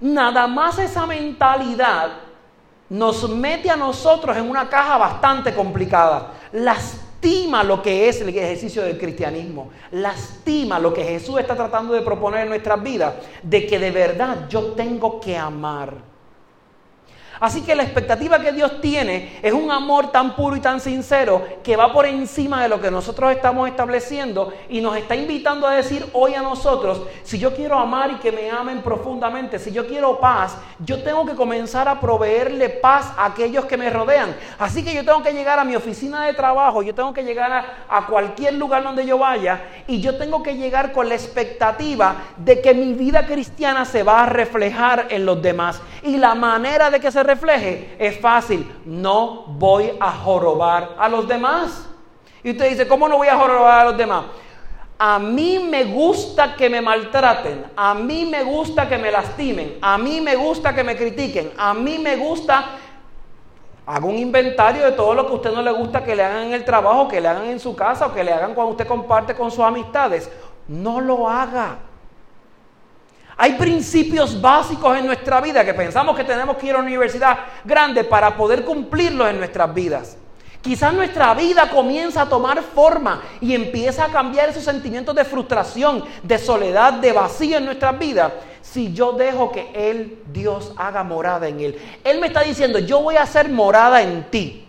Nada 0.00 0.46
más 0.46 0.78
esa 0.78 1.06
mentalidad 1.06 2.25
nos 2.90 3.28
mete 3.28 3.70
a 3.70 3.76
nosotros 3.76 4.36
en 4.36 4.48
una 4.48 4.68
caja 4.68 4.96
bastante 4.96 5.54
complicada. 5.54 6.32
Lastima 6.52 7.64
lo 7.64 7.82
que 7.82 8.08
es 8.08 8.20
el 8.20 8.28
ejercicio 8.28 8.82
del 8.82 8.98
cristianismo. 8.98 9.70
Lastima 9.92 10.78
lo 10.78 10.92
que 10.92 11.04
Jesús 11.04 11.38
está 11.40 11.56
tratando 11.56 11.94
de 11.94 12.02
proponer 12.02 12.42
en 12.42 12.48
nuestras 12.48 12.82
vidas, 12.82 13.14
de 13.42 13.66
que 13.66 13.78
de 13.78 13.90
verdad 13.90 14.48
yo 14.48 14.72
tengo 14.72 15.20
que 15.20 15.36
amar. 15.36 16.15
Así 17.40 17.62
que 17.62 17.74
la 17.74 17.82
expectativa 17.82 18.38
que 18.40 18.52
Dios 18.52 18.80
tiene 18.80 19.38
es 19.42 19.52
un 19.52 19.70
amor 19.70 20.10
tan 20.10 20.34
puro 20.34 20.56
y 20.56 20.60
tan 20.60 20.80
sincero 20.80 21.44
que 21.62 21.76
va 21.76 21.92
por 21.92 22.06
encima 22.06 22.62
de 22.62 22.68
lo 22.68 22.80
que 22.80 22.90
nosotros 22.90 23.32
estamos 23.32 23.68
estableciendo 23.68 24.52
y 24.68 24.80
nos 24.80 24.96
está 24.96 25.14
invitando 25.14 25.66
a 25.66 25.74
decir 25.74 26.06
hoy 26.12 26.34
a 26.34 26.42
nosotros, 26.42 27.02
si 27.22 27.38
yo 27.38 27.54
quiero 27.54 27.78
amar 27.78 28.10
y 28.10 28.14
que 28.16 28.32
me 28.32 28.50
amen 28.50 28.82
profundamente, 28.82 29.58
si 29.58 29.72
yo 29.72 29.86
quiero 29.86 30.18
paz, 30.18 30.56
yo 30.80 31.02
tengo 31.02 31.26
que 31.26 31.34
comenzar 31.34 31.88
a 31.88 32.00
proveerle 32.00 32.68
paz 32.68 33.12
a 33.16 33.26
aquellos 33.26 33.64
que 33.66 33.76
me 33.76 33.90
rodean. 33.90 34.34
Así 34.58 34.84
que 34.84 34.94
yo 34.94 35.04
tengo 35.04 35.22
que 35.22 35.32
llegar 35.32 35.58
a 35.58 35.64
mi 35.64 35.76
oficina 35.76 36.26
de 36.26 36.34
trabajo, 36.34 36.82
yo 36.82 36.94
tengo 36.94 37.12
que 37.12 37.24
llegar 37.24 37.52
a, 37.88 38.06
cualquier 38.06 38.54
lugar 38.54 38.84
donde 38.84 39.04
yo 39.04 39.18
vaya 39.18 39.60
y 39.86 40.00
yo 40.00 40.16
tengo 40.16 40.42
que 40.42 40.56
llegar 40.56 40.92
con 40.92 41.08
la 41.08 41.16
expectativa 41.16 42.16
de 42.36 42.60
que 42.60 42.72
mi 42.72 42.92
vida 42.92 43.26
cristiana 43.26 43.84
se 43.84 44.02
va 44.02 44.22
a 44.22 44.26
reflejar 44.26 45.06
en 45.10 45.26
los 45.26 45.42
demás. 45.42 45.82
Y 46.02 46.16
la 46.18 46.34
manera 46.34 46.90
de 46.90 47.00
que 47.00 47.10
se 47.10 47.22
refleje 47.26 47.96
es 47.98 48.18
fácil. 48.18 48.70
No 48.84 49.44
voy 49.48 49.92
a 50.00 50.10
jorobar 50.12 50.94
a 50.98 51.08
los 51.08 51.26
demás. 51.26 51.88
Y 52.42 52.52
usted 52.52 52.70
dice, 52.70 52.86
¿cómo 52.88 53.08
no 53.08 53.16
voy 53.16 53.28
a 53.28 53.36
jorobar 53.36 53.80
a 53.80 53.84
los 53.86 53.96
demás? 53.96 54.24
A 54.98 55.18
mí 55.18 55.58
me 55.58 55.84
gusta 55.84 56.56
que 56.56 56.70
me 56.70 56.80
maltraten, 56.80 57.66
a 57.76 57.92
mí 57.92 58.24
me 58.24 58.42
gusta 58.42 58.88
que 58.88 58.96
me 58.96 59.10
lastimen, 59.10 59.76
a 59.82 59.98
mí 59.98 60.22
me 60.22 60.36
gusta 60.36 60.74
que 60.74 60.82
me 60.82 60.96
critiquen, 60.96 61.52
a 61.56 61.74
mí 61.74 61.98
me 61.98 62.16
gusta... 62.16 62.64
Haga 63.84 64.06
un 64.06 64.16
inventario 64.16 64.84
de 64.84 64.92
todo 64.92 65.14
lo 65.14 65.26
que 65.26 65.32
a 65.32 65.36
usted 65.36 65.52
no 65.52 65.62
le 65.62 65.70
gusta 65.70 66.02
que 66.02 66.16
le 66.16 66.24
hagan 66.24 66.44
en 66.44 66.54
el 66.54 66.64
trabajo, 66.64 67.06
que 67.06 67.20
le 67.20 67.28
hagan 67.28 67.44
en 67.44 67.60
su 67.60 67.76
casa 67.76 68.06
o 68.06 68.14
que 68.14 68.24
le 68.24 68.32
hagan 68.32 68.54
cuando 68.54 68.72
usted 68.72 68.86
comparte 68.86 69.34
con 69.34 69.50
sus 69.50 69.60
amistades. 69.60 70.30
No 70.66 71.00
lo 71.00 71.28
haga. 71.28 71.78
Hay 73.38 73.52
principios 73.54 74.40
básicos 74.40 74.96
en 74.96 75.06
nuestra 75.06 75.40
vida 75.40 75.64
que 75.64 75.74
pensamos 75.74 76.16
que 76.16 76.24
tenemos 76.24 76.56
que 76.56 76.68
ir 76.68 76.74
a 76.74 76.78
una 76.78 76.86
universidad 76.86 77.38
grande 77.64 78.02
para 78.04 78.34
poder 78.34 78.64
cumplirlos 78.64 79.28
en 79.28 79.38
nuestras 79.38 79.74
vidas. 79.74 80.16
Quizás 80.62 80.94
nuestra 80.94 81.32
vida 81.34 81.68
comienza 81.70 82.22
a 82.22 82.28
tomar 82.28 82.62
forma 82.62 83.22
y 83.40 83.54
empieza 83.54 84.06
a 84.06 84.08
cambiar 84.08 84.48
esos 84.48 84.64
sentimientos 84.64 85.14
de 85.14 85.24
frustración, 85.24 86.02
de 86.22 86.38
soledad, 86.38 86.94
de 86.94 87.12
vacío 87.12 87.58
en 87.58 87.66
nuestras 87.66 87.96
vidas. 87.98 88.32
Si 88.62 88.92
yo 88.92 89.12
dejo 89.12 89.52
que 89.52 89.70
Él, 89.74 90.22
Dios, 90.32 90.72
haga 90.76 91.04
morada 91.04 91.46
en 91.46 91.60
Él. 91.60 91.78
Él 92.02 92.20
me 92.20 92.28
está 92.28 92.40
diciendo, 92.40 92.80
yo 92.80 93.00
voy 93.00 93.16
a 93.16 93.22
hacer 93.22 93.48
morada 93.48 94.02
en 94.02 94.28
ti. 94.30 94.66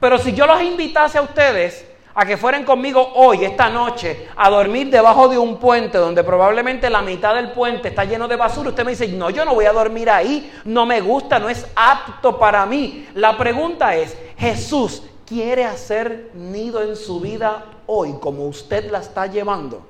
Pero 0.00 0.18
si 0.18 0.34
yo 0.34 0.46
los 0.46 0.60
invitase 0.60 1.16
a 1.16 1.22
ustedes 1.22 1.86
a 2.14 2.24
que 2.24 2.36
fueran 2.36 2.64
conmigo 2.64 3.12
hoy, 3.14 3.44
esta 3.44 3.68
noche, 3.68 4.28
a 4.36 4.48
dormir 4.48 4.88
debajo 4.88 5.28
de 5.28 5.36
un 5.36 5.58
puente 5.58 5.98
donde 5.98 6.22
probablemente 6.22 6.88
la 6.88 7.02
mitad 7.02 7.34
del 7.34 7.50
puente 7.50 7.88
está 7.88 8.04
lleno 8.04 8.28
de 8.28 8.36
basura, 8.36 8.70
usted 8.70 8.84
me 8.84 8.92
dice, 8.92 9.08
no, 9.08 9.30
yo 9.30 9.44
no 9.44 9.54
voy 9.54 9.64
a 9.64 9.72
dormir 9.72 10.08
ahí, 10.08 10.52
no 10.64 10.86
me 10.86 11.00
gusta, 11.00 11.38
no 11.40 11.48
es 11.48 11.66
apto 11.74 12.38
para 12.38 12.64
mí. 12.66 13.08
La 13.14 13.36
pregunta 13.36 13.96
es, 13.96 14.16
Jesús 14.38 15.02
quiere 15.26 15.64
hacer 15.64 16.30
nido 16.34 16.82
en 16.82 16.94
su 16.94 17.18
vida 17.20 17.64
hoy 17.86 18.14
como 18.20 18.46
usted 18.46 18.90
la 18.90 18.98
está 18.98 19.26
llevando. 19.26 19.84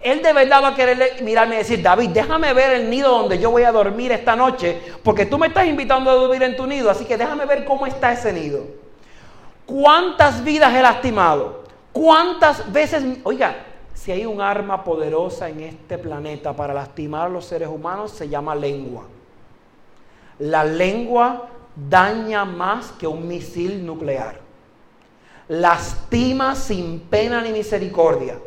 Él 0.00 0.20
de 0.20 0.32
verdad 0.32 0.64
va 0.64 0.68
a 0.68 0.74
querer 0.74 1.22
mirarme 1.22 1.54
y 1.54 1.58
decir, 1.58 1.80
David, 1.80 2.10
déjame 2.10 2.52
ver 2.52 2.72
el 2.72 2.90
nido 2.90 3.10
donde 3.10 3.38
yo 3.38 3.52
voy 3.52 3.62
a 3.62 3.70
dormir 3.70 4.10
esta 4.10 4.34
noche, 4.34 4.80
porque 5.04 5.26
tú 5.26 5.38
me 5.38 5.46
estás 5.46 5.66
invitando 5.66 6.10
a 6.10 6.14
dormir 6.14 6.42
en 6.42 6.56
tu 6.56 6.66
nido, 6.66 6.90
así 6.90 7.04
que 7.04 7.16
déjame 7.16 7.46
ver 7.46 7.64
cómo 7.64 7.86
está 7.86 8.12
ese 8.12 8.32
nido. 8.32 8.82
¿Cuántas 9.66 10.42
vidas 10.42 10.74
he 10.74 10.82
lastimado? 10.82 11.62
¿Cuántas 11.92 12.70
veces, 12.72 13.04
oiga, 13.22 13.66
si 14.02 14.10
hay 14.10 14.26
un 14.26 14.40
arma 14.40 14.82
poderosa 14.82 15.48
en 15.48 15.60
este 15.60 15.96
planeta 15.96 16.54
para 16.56 16.74
lastimar 16.74 17.26
a 17.26 17.28
los 17.28 17.44
seres 17.44 17.68
humanos, 17.68 18.10
se 18.10 18.28
llama 18.28 18.54
lengua. 18.54 19.04
La 20.40 20.64
lengua 20.64 21.48
daña 21.88 22.44
más 22.44 22.90
que 22.92 23.06
un 23.06 23.28
misil 23.28 23.86
nuclear. 23.86 24.40
Lastima 25.46 26.56
sin 26.56 26.98
pena 27.00 27.42
ni 27.42 27.50
misericordia. 27.52 28.38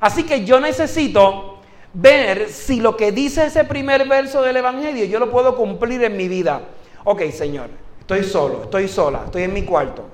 Así 0.00 0.24
que 0.24 0.44
yo 0.44 0.58
necesito 0.58 1.58
ver 1.92 2.50
si 2.50 2.80
lo 2.80 2.96
que 2.96 3.12
dice 3.12 3.46
ese 3.46 3.62
primer 3.62 4.08
verso 4.08 4.42
del 4.42 4.56
Evangelio 4.56 5.04
yo 5.04 5.20
lo 5.20 5.30
puedo 5.30 5.54
cumplir 5.56 6.02
en 6.02 6.16
mi 6.16 6.26
vida. 6.26 6.60
Ok, 7.04 7.22
Señor, 7.30 7.68
Estoy 8.04 8.22
solo, 8.22 8.64
estoy 8.64 8.86
sola, 8.86 9.22
estoy 9.24 9.44
en 9.44 9.54
mi 9.54 9.62
cuarto. 9.64 10.04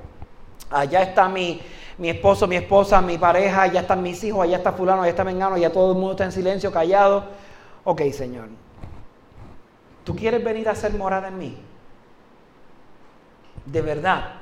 Allá 0.70 1.02
está 1.02 1.28
mi, 1.28 1.60
mi 1.98 2.08
esposo, 2.08 2.46
mi 2.46 2.54
esposa, 2.54 3.00
mi 3.00 3.18
pareja, 3.18 3.62
allá 3.62 3.80
están 3.80 4.00
mis 4.00 4.22
hijos, 4.22 4.44
allá 4.44 4.58
está 4.58 4.70
fulano, 4.70 5.02
allá 5.02 5.10
está 5.10 5.24
mengano, 5.24 5.56
allá 5.56 5.72
todo 5.72 5.90
el 5.90 5.98
mundo 5.98 6.12
está 6.12 6.24
en 6.24 6.30
silencio, 6.30 6.70
callado. 6.70 7.24
Ok, 7.82 8.02
Señor. 8.12 8.46
¿Tú 10.04 10.14
quieres 10.14 10.44
venir 10.44 10.68
a 10.68 10.76
ser 10.76 10.92
morada 10.94 11.26
en 11.26 11.38
mí? 11.38 11.58
De 13.66 13.82
verdad. 13.82 14.34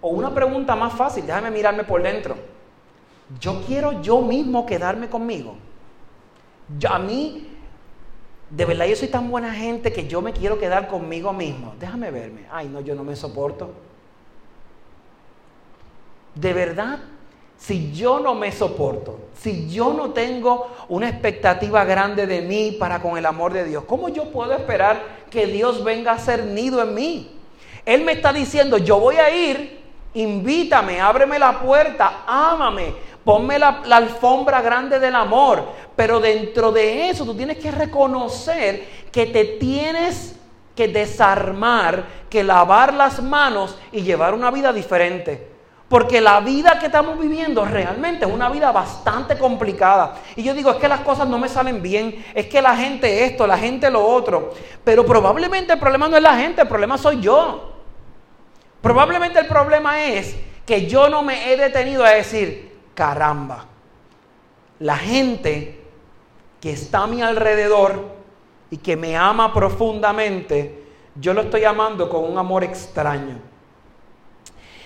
O 0.00 0.10
una 0.10 0.32
pregunta 0.32 0.76
más 0.76 0.92
fácil, 0.92 1.26
déjame 1.26 1.50
mirarme 1.50 1.82
por 1.82 2.00
dentro. 2.04 2.36
Yo 3.40 3.62
quiero 3.66 4.00
yo 4.00 4.20
mismo 4.20 4.64
quedarme 4.64 5.08
conmigo. 5.08 5.56
a 6.88 7.00
mí 7.00 7.55
de 8.50 8.64
verdad 8.64 8.86
yo 8.86 8.96
soy 8.96 9.08
tan 9.08 9.30
buena 9.30 9.52
gente 9.52 9.92
que 9.92 10.06
yo 10.06 10.22
me 10.22 10.32
quiero 10.32 10.58
quedar 10.58 10.88
conmigo 10.88 11.32
mismo. 11.32 11.74
Déjame 11.80 12.10
verme. 12.10 12.42
Ay, 12.50 12.68
no, 12.68 12.80
yo 12.80 12.94
no 12.94 13.02
me 13.02 13.16
soporto. 13.16 13.70
De 16.34 16.52
verdad, 16.52 17.00
si 17.58 17.92
yo 17.92 18.20
no 18.20 18.34
me 18.34 18.52
soporto, 18.52 19.18
si 19.36 19.68
yo 19.68 19.92
no 19.94 20.10
tengo 20.10 20.70
una 20.88 21.08
expectativa 21.08 21.84
grande 21.84 22.26
de 22.26 22.42
mí 22.42 22.76
para 22.78 23.00
con 23.00 23.16
el 23.16 23.26
amor 23.26 23.52
de 23.52 23.64
Dios, 23.64 23.84
¿cómo 23.84 24.10
yo 24.10 24.30
puedo 24.30 24.52
esperar 24.52 25.02
que 25.30 25.46
Dios 25.46 25.82
venga 25.82 26.12
a 26.12 26.18
ser 26.18 26.44
nido 26.44 26.82
en 26.82 26.94
mí? 26.94 27.32
Él 27.84 28.04
me 28.04 28.12
está 28.12 28.32
diciendo, 28.32 28.78
yo 28.78 29.00
voy 29.00 29.16
a 29.16 29.34
ir, 29.34 29.80
invítame, 30.14 31.00
ábreme 31.00 31.38
la 31.38 31.58
puerta, 31.58 32.24
ámame, 32.26 32.94
Ponme 33.26 33.58
la, 33.58 33.82
alfombra 33.90 34.62
grande 34.62 35.00
del 35.00 35.16
amor. 35.16 35.64
Pero 35.96 36.20
dentro 36.20 36.70
de 36.70 37.08
eso 37.08 37.24
tú 37.24 37.34
tienes 37.34 37.56
que 37.56 37.70
reconocer 37.70 38.86
que 39.10 39.26
te 39.26 39.44
tienes 39.44 40.36
que 40.76 40.88
desarmar, 40.88 42.04
que 42.28 42.44
lavar 42.44 42.92
las 42.92 43.22
manos 43.22 43.78
y 43.90 44.02
llevar 44.02 44.34
una 44.34 44.50
vida 44.50 44.72
diferente. 44.74 45.56
Porque 45.88 46.20
la 46.20 46.40
vida 46.40 46.78
que 46.78 46.86
estamos 46.86 47.18
viviendo 47.18 47.64
realmente 47.64 48.26
es 48.26 48.30
una 48.30 48.50
vida 48.50 48.72
bastante 48.72 49.38
complicada. 49.38 50.16
Y 50.34 50.42
yo 50.42 50.52
digo, 50.52 50.72
es 50.72 50.76
que 50.76 50.88
las 50.88 51.00
cosas 51.00 51.28
no 51.28 51.38
me 51.38 51.48
salen 51.48 51.80
bien, 51.80 52.24
es 52.34 52.46
que 52.46 52.60
la 52.60 52.76
gente 52.76 53.24
esto, 53.24 53.46
la 53.46 53.56
gente 53.56 53.88
lo 53.90 54.04
otro. 54.04 54.52
Pero 54.84 55.06
probablemente 55.06 55.72
el 55.72 55.78
problema 55.78 56.08
no 56.08 56.16
es 56.16 56.22
la 56.22 56.36
gente, 56.36 56.62
el 56.62 56.68
problema 56.68 56.98
soy 56.98 57.20
yo. 57.20 57.72
Probablemente 58.82 59.38
el 59.38 59.46
problema 59.46 60.02
es 60.02 60.36
que 60.66 60.86
yo 60.86 61.08
no 61.08 61.22
me 61.22 61.52
he 61.52 61.56
detenido 61.56 62.04
a 62.04 62.10
decir, 62.10 62.80
caramba, 62.94 63.66
la 64.80 64.96
gente 64.96 65.85
que 66.60 66.72
está 66.72 67.02
a 67.02 67.06
mi 67.06 67.22
alrededor 67.22 68.16
y 68.70 68.78
que 68.78 68.96
me 68.96 69.16
ama 69.16 69.52
profundamente, 69.52 70.84
yo 71.14 71.32
lo 71.34 71.42
estoy 71.42 71.64
amando 71.64 72.08
con 72.08 72.24
un 72.24 72.38
amor 72.38 72.64
extraño. 72.64 73.38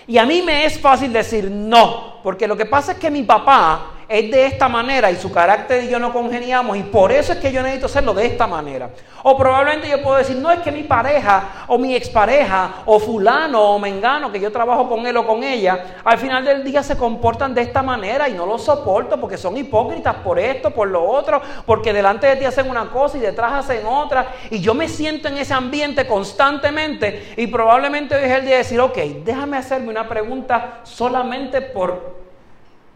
Y 0.07 0.19
a 0.19 0.27
mí 0.27 0.43
me 0.43 0.65
es 0.65 0.79
fácil 0.81 1.13
decir 1.13 1.51
no, 1.51 2.21
porque 2.23 2.49
lo 2.49 2.57
que 2.57 2.67
pasa 2.67 2.93
es 2.93 2.99
que 2.99 3.11
mi 3.11 3.23
papá 3.23 4.00
es 4.11 4.29
de 4.29 4.45
esta 4.45 4.69
manera 4.69 5.09
y 5.13 5.15
su 5.15 5.31
carácter 5.31 5.85
y 5.85 5.89
yo 5.89 6.01
no 6.01 6.13
congeniamos 6.13 6.77
y 6.77 6.83
por 6.83 7.13
eso 7.13 7.33
es 7.33 7.39
que 7.39 7.53
yo 7.53 7.63
necesito 7.63 7.87
hacerlo 7.87 8.13
de 8.13 8.27
esta 8.27 8.45
manera. 8.49 8.91
O 9.23 9.39
probablemente 9.39 9.89
yo 9.89 10.03
puedo 10.03 10.17
decir, 10.17 10.37
no 10.37 10.51
es 10.51 10.59
que 10.61 10.73
mi 10.73 10.83
pareja 10.83 11.65
o 11.69 11.79
mi 11.79 11.95
expareja 11.95 12.83
o 12.87 12.99
fulano 12.99 13.63
o 13.63 13.79
mengano 13.79 14.33
que 14.33 14.41
yo 14.41 14.51
trabajo 14.51 14.89
con 14.89 15.07
él 15.07 15.17
o 15.17 15.25
con 15.25 15.45
ella, 15.45 15.99
al 16.03 16.19
final 16.19 16.45
del 16.45 16.65
día 16.65 16.83
se 16.83 16.97
comportan 16.97 17.55
de 17.55 17.63
esta 17.63 17.85
manera 17.85 18.29
y 18.29 18.33
no 18.33 18.47
lo 18.47 18.59
soporto 18.59 19.21
porque 19.21 19.39
son 19.39 19.57
hipócritas 19.57 20.17
por 20.17 20.41
esto, 20.41 20.73
por 20.73 20.89
lo 20.89 21.05
otro, 21.09 21.41
porque 21.65 21.93
delante 21.93 22.27
de 22.27 22.35
ti 22.35 22.45
hacen 22.45 22.69
una 22.69 22.87
cosa 22.91 23.17
y 23.17 23.21
detrás 23.21 23.53
hacen 23.53 23.87
otra 23.87 24.27
y 24.51 24.59
yo 24.59 24.75
me 24.75 24.89
siento 24.89 25.29
en 25.29 25.39
ese 25.39 25.55
ambiente 25.55 26.05
constantemente 26.09 27.35
y 27.37 27.47
probablemente 27.47 28.17
hoy 28.17 28.25
es 28.25 28.33
el 28.33 28.43
día 28.43 28.53
de 28.55 28.59
decir, 28.59 28.81
ok, 28.81 28.97
déjame 29.25 29.57
hacerme 29.57 29.91
una 29.91 30.09
pregunta 30.09 30.81
solamente 30.83 31.61
por 31.61 32.20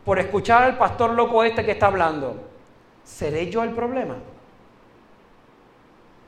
por 0.04 0.18
escuchar 0.18 0.62
al 0.62 0.76
pastor 0.76 1.10
loco 1.10 1.42
este 1.44 1.64
que 1.64 1.72
está 1.72 1.86
hablando, 1.86 2.36
¿seré 3.04 3.50
yo 3.50 3.62
el 3.62 3.70
problema? 3.70 4.16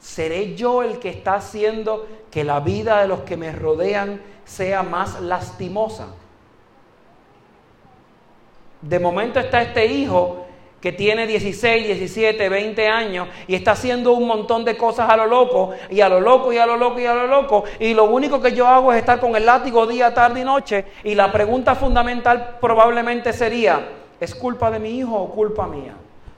¿Seré 0.00 0.54
yo 0.54 0.82
el 0.82 0.98
que 0.98 1.10
está 1.10 1.34
haciendo 1.34 2.06
que 2.30 2.44
la 2.44 2.60
vida 2.60 3.02
de 3.02 3.08
los 3.08 3.20
que 3.20 3.36
me 3.36 3.52
rodean 3.52 4.22
sea 4.44 4.82
más 4.82 5.20
lastimosa? 5.20 6.08
De 8.80 8.98
momento 8.98 9.40
está 9.40 9.62
este 9.62 9.86
hijo 9.86 10.45
que 10.80 10.92
tiene 10.92 11.26
16, 11.26 11.86
17, 11.86 12.48
20 12.48 12.88
años 12.88 13.28
y 13.46 13.54
está 13.54 13.72
haciendo 13.72 14.12
un 14.12 14.26
montón 14.26 14.64
de 14.64 14.76
cosas 14.76 15.08
a 15.08 15.16
lo 15.16 15.26
loco 15.26 15.72
y 15.90 16.00
a 16.00 16.08
lo 16.08 16.20
loco 16.20 16.52
y 16.52 16.58
a 16.58 16.66
lo 16.66 16.76
loco 16.76 17.00
y 17.00 17.06
a 17.06 17.14
lo 17.14 17.26
loco 17.26 17.64
y 17.80 17.94
lo 17.94 18.04
único 18.04 18.40
que 18.40 18.52
yo 18.52 18.66
hago 18.66 18.92
es 18.92 18.98
estar 18.98 19.18
con 19.18 19.34
el 19.36 19.46
látigo 19.46 19.86
día, 19.86 20.12
tarde 20.12 20.40
y 20.40 20.44
noche 20.44 20.84
y 21.04 21.14
la 21.14 21.32
pregunta 21.32 21.74
fundamental 21.74 22.58
probablemente 22.60 23.32
sería, 23.32 23.88
¿es 24.20 24.34
culpa 24.34 24.70
de 24.70 24.78
mi 24.78 24.98
hijo 24.98 25.16
o 25.16 25.30
culpa 25.30 25.66
mía? 25.66 25.94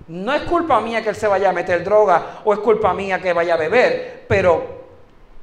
No 0.06 0.32
es 0.32 0.42
culpa 0.42 0.80
mía 0.80 1.02
que 1.02 1.10
él 1.10 1.16
se 1.16 1.26
vaya 1.26 1.50
a 1.50 1.52
meter 1.52 1.84
droga 1.84 2.40
o 2.44 2.52
es 2.52 2.60
culpa 2.60 2.94
mía 2.94 3.20
que 3.20 3.32
vaya 3.32 3.54
a 3.54 3.58
beber, 3.58 4.24
pero 4.28 4.78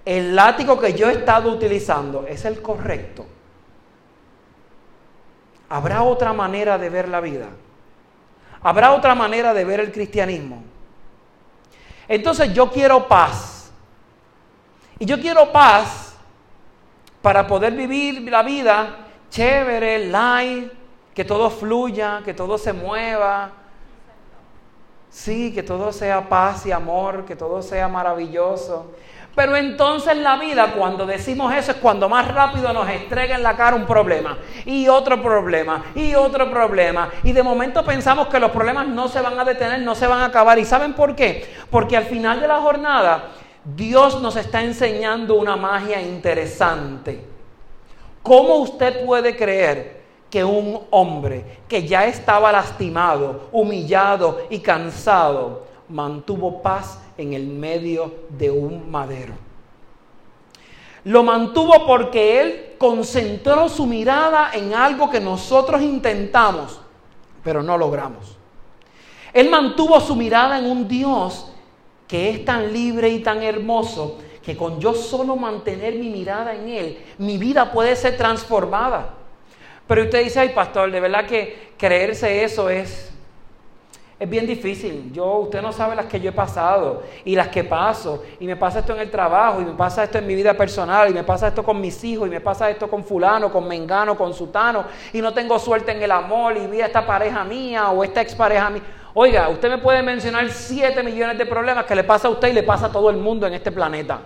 el 0.05 0.36
látigo 0.36 0.79
que 0.79 0.93
yo 0.93 1.10
he 1.10 1.13
estado 1.13 1.51
utilizando 1.51 2.25
es 2.27 2.45
el 2.45 2.62
correcto. 2.62 3.25
¿Habrá 5.69 6.03
otra 6.03 6.31
manera 6.31 6.77
de 6.77 6.89
ver 6.89 7.10
la 7.10 7.21
vida? 7.21 7.47
Habrá 8.65 8.93
otra 8.93 9.13
manera 9.13 9.54
de 9.54 9.63
ver 9.63 9.80
el 9.80 9.91
cristianismo. 9.91 10.63
Entonces 12.08 12.51
yo 12.51 12.71
quiero 12.71 13.08
paz. 13.08 13.71
Y 14.97 15.06
yo 15.06 15.21
quiero 15.21 15.51
paz 15.51 16.15
para 17.21 17.45
poder 17.45 17.73
vivir 17.73 18.23
la 18.23 18.41
vida 18.41 19.06
chévere, 19.30 20.08
light, 20.08 20.71
que 21.13 21.23
todo 21.23 21.51
fluya, 21.51 22.23
que 22.25 22.34
todo 22.34 22.58
se 22.58 22.73
mueva. 22.73 23.51
Sí, 25.12 25.54
que 25.54 25.62
todo 25.62 25.93
sea 25.93 26.28
paz 26.28 26.65
y 26.65 26.71
amor, 26.71 27.23
que 27.23 27.36
todo 27.36 27.62
sea 27.62 27.88
maravilloso. 27.88 28.95
Pero 29.36 29.58
entonces 29.58 30.15
la 30.15 30.38
vida, 30.38 30.74
cuando 30.78 31.06
decimos 31.06 31.54
eso, 31.54 31.71
es 31.71 31.78
cuando 31.78 32.08
más 32.08 32.34
rápido 32.34 32.71
nos 32.71 32.89
estrega 32.89 33.36
en 33.36 33.43
la 33.43 33.58
cara 33.58 33.76
un 33.76 33.86
problema, 33.86 34.38
y 34.65 34.88
otro 34.88 35.21
problema, 35.21 35.84
y 35.93 36.15
otro 36.15 36.50
problema. 36.50 37.10
Y 37.24 37.34
de 37.34 37.43
momento 37.43 37.84
pensamos 37.84 38.30
que 38.30 38.39
los 38.39 38.52
problemas 38.52 38.88
no 38.88 39.10
se 39.10 39.19
van 39.19 39.38
a 39.38 39.43
detener, 39.43 39.82
no 39.82 39.93
se 39.93 40.08
van 40.08 40.21
a 40.21 40.26
acabar. 40.26 40.58
¿Y 40.58 40.63
saben 40.63 40.93
por 40.93 41.15
qué? 41.15 41.54
Porque 41.69 41.98
al 41.98 42.06
final 42.06 42.39
de 42.39 42.48
la 42.48 42.62
jornada, 42.62 43.26
Dios 43.65 44.21
nos 44.21 44.38
está 44.38 44.63
enseñando 44.63 45.36
una 45.36 45.58
magia 45.58 46.02
interesante. 46.02 47.26
¿Cómo 48.24 48.56
usted 48.56 49.06
puede 49.06 49.36
creer 49.36 50.02
que 50.30 50.43
un 50.45 50.82
hombre 50.91 51.60
que 51.67 51.86
ya 51.86 52.06
estaba 52.06 52.52
lastimado, 52.52 53.50
humillado 53.52 54.43
y 54.50 54.60
cansado, 54.60 55.65
mantuvo 55.89 56.62
paz 56.62 57.00
en 57.17 57.34
el 57.34 57.47
medio 57.47 58.13
de 58.30 58.51
un 58.51 58.89
madero. 58.89 59.34
Lo 61.06 61.23
mantuvo 61.23 61.86
porque 61.86 62.41
Él 62.41 62.73
concentró 62.78 63.69
su 63.69 63.86
mirada 63.86 64.51
en 64.54 64.73
algo 64.73 65.10
que 65.10 65.19
nosotros 65.19 65.82
intentamos, 65.82 66.82
pero 67.43 67.62
no 67.62 67.78
logramos. 67.78 68.38
Él 69.32 69.49
mantuvo 69.49 69.99
su 69.99 70.15
mirada 70.15 70.58
en 70.58 70.65
un 70.65 70.88
Dios 70.88 71.51
que 72.08 72.30
es 72.30 72.45
tan 72.45 72.71
libre 72.71 73.10
y 73.10 73.19
tan 73.19 73.43
hermoso 73.43 74.17
que 74.43 74.56
con 74.56 74.80
yo 74.80 74.93
solo 74.93 75.36
mantener 75.36 75.95
mi 75.95 76.10
mirada 76.10 76.54
en 76.54 76.69
Él, 76.69 76.97
mi 77.17 77.38
vida 77.38 77.71
puede 77.71 77.95
ser 77.95 78.17
transformada. 78.17 79.15
Pero 79.88 80.04
usted 80.04 80.23
dice, 80.23 80.39
ay 80.39 80.49
pastor, 80.49 80.91
de 80.91 80.99
verdad 80.99 81.25
que 81.25 81.73
creerse 81.78 82.43
eso 82.43 82.69
es, 82.69 83.12
es 84.17 84.30
bien 84.30 84.47
difícil. 84.47 85.12
Yo, 85.12 85.25
usted 85.39 85.62
no 85.62 85.73
sabe 85.73 85.95
las 85.95 86.06
que 86.06 86.19
yo 86.21 86.30
he 86.30 86.34
pasado 86.34 87.04
y 87.25 87.36
las 87.36 87.49
que 87.49 87.65
paso. 87.65 88.23
Y 88.39 88.47
me 88.47 88.56
pasa 88.56 88.80
esto 88.80 88.93
en 88.93 89.01
el 89.01 89.12
trabajo, 89.12 89.62
y 89.62 89.65
me 89.65 89.73
pasa 89.73 90.06
esto 90.06 90.17
en 90.17 90.28
mi 90.28 90.36
vida 90.36 90.54
personal, 90.54 91.10
y 91.10 91.13
me 91.13 91.23
pasa 91.23 91.49
esto 91.49 91.63
con 91.63 91.82
mis 91.82 92.01
hijos, 92.04 92.28
y 92.28 92.32
me 92.32 92.39
pasa 92.39 92.69
esto 92.69 92.89
con 92.89 93.04
fulano, 93.04 93.51
con 93.51 93.67
mengano, 93.67 94.17
con 94.17 94.34
sutano, 94.34 94.86
y 95.12 95.21
no 95.21 95.34
tengo 95.34 95.60
suerte 95.60 95.91
en 95.91 96.01
el 96.01 96.12
amor, 96.12 96.56
y 96.56 96.65
vi 96.67 96.80
a 96.82 96.86
esta 96.86 97.06
pareja 97.06 97.43
mía 97.43 97.89
o 97.89 98.04
esta 98.04 98.21
expareja 98.21 98.69
mía. 98.69 98.84
Oiga, 99.13 99.49
usted 99.49 99.69
me 99.69 99.78
puede 99.80 100.01
mencionar 100.01 100.49
7 100.49 101.04
millones 101.04 101.38
de 101.38 101.45
problemas 101.45 101.86
que 101.86 101.95
le 101.95 102.04
pasa 102.04 102.28
a 102.28 102.32
usted 102.32 102.49
y 102.49 102.54
le 102.54 102.63
pasa 102.63 102.88
a 102.88 102.91
todo 102.91 103.10
el 103.10 103.17
mundo 103.17 103.47
en 103.47 103.54
este 103.54 103.71
planeta. 103.71 104.19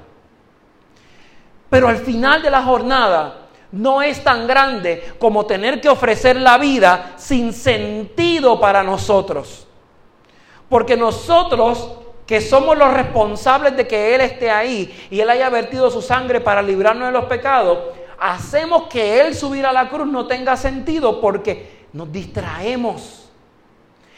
Pero 1.70 1.88
al 1.88 1.98
final 1.98 2.42
de 2.42 2.50
la 2.50 2.64
jornada 2.64 3.48
no 3.72 4.02
es 4.02 4.24
tan 4.24 4.48
grande 4.48 5.14
como 5.20 5.46
tener 5.46 5.80
que 5.80 5.90
ofrecer 5.90 6.38
la 6.38 6.58
vida 6.58 7.14
sin 7.18 7.54
sentido 7.54 8.60
para 8.60 8.84
nosotros. 8.84 9.68
Porque 10.70 10.96
nosotros 10.96 11.90
que 12.26 12.42
somos 12.42 12.78
los 12.78 12.94
responsables 12.94 13.76
de 13.76 13.88
que 13.88 14.14
Él 14.14 14.22
esté 14.22 14.52
ahí 14.52 14.96
y 15.10 15.20
Él 15.20 15.30
haya 15.32 15.50
vertido 15.50 15.90
su 15.90 16.02
sangre 16.02 16.40
para 16.40 16.62
librarnos 16.62 17.08
de 17.08 17.12
los 17.12 17.26
pecados, 17.26 17.80
hacemos 18.20 18.84
que 18.84 19.20
Él 19.20 19.34
subir 19.34 19.66
a 19.66 19.74
la 19.74 19.90
cruz 19.90 20.08
no 20.08 20.28
tenga 20.28 20.56
sentido 20.56 21.20
porque 21.22 21.88
nos 21.92 22.12
distraemos 22.12 23.30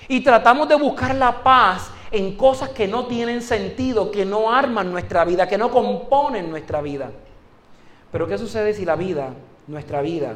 y 0.10 0.20
tratamos 0.20 0.68
de 0.68 0.76
buscar 0.76 1.16
la 1.16 1.42
paz 1.42 1.90
en 2.12 2.36
cosas 2.36 2.70
que 2.72 2.86
no 2.86 3.06
tienen 3.06 3.42
sentido, 3.42 4.12
que 4.12 4.26
no 4.26 4.52
arman 4.52 4.92
nuestra 4.92 5.24
vida, 5.24 5.48
que 5.48 5.58
no 5.58 5.72
componen 5.72 6.50
nuestra 6.50 6.82
vida. 6.82 7.12
Pero 8.12 8.28
¿qué 8.28 8.38
sucede 8.38 8.74
si 8.74 8.84
la 8.84 8.98
vida, 8.98 9.30
nuestra 9.68 10.02
vida, 10.02 10.34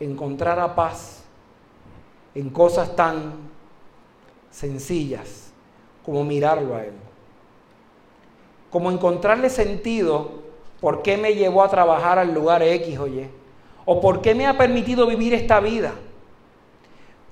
encontrara 0.00 0.74
paz 0.74 1.22
en 2.34 2.50
cosas 2.50 2.96
tan 2.96 3.34
sencillas 4.56 5.52
como 6.04 6.24
mirarlo 6.24 6.76
a 6.76 6.84
Él? 6.84 6.92
Como 8.70 8.90
encontrarle 8.90 9.50
sentido 9.50 10.42
por 10.80 11.02
qué 11.02 11.16
me 11.16 11.34
llevó 11.34 11.62
a 11.62 11.68
trabajar 11.68 12.18
al 12.18 12.32
lugar 12.32 12.62
X 12.62 12.98
o 12.98 13.06
Y, 13.06 13.28
o 13.84 14.00
por 14.00 14.20
qué 14.20 14.34
me 14.34 14.46
ha 14.46 14.56
permitido 14.56 15.06
vivir 15.06 15.34
esta 15.34 15.60
vida 15.60 15.94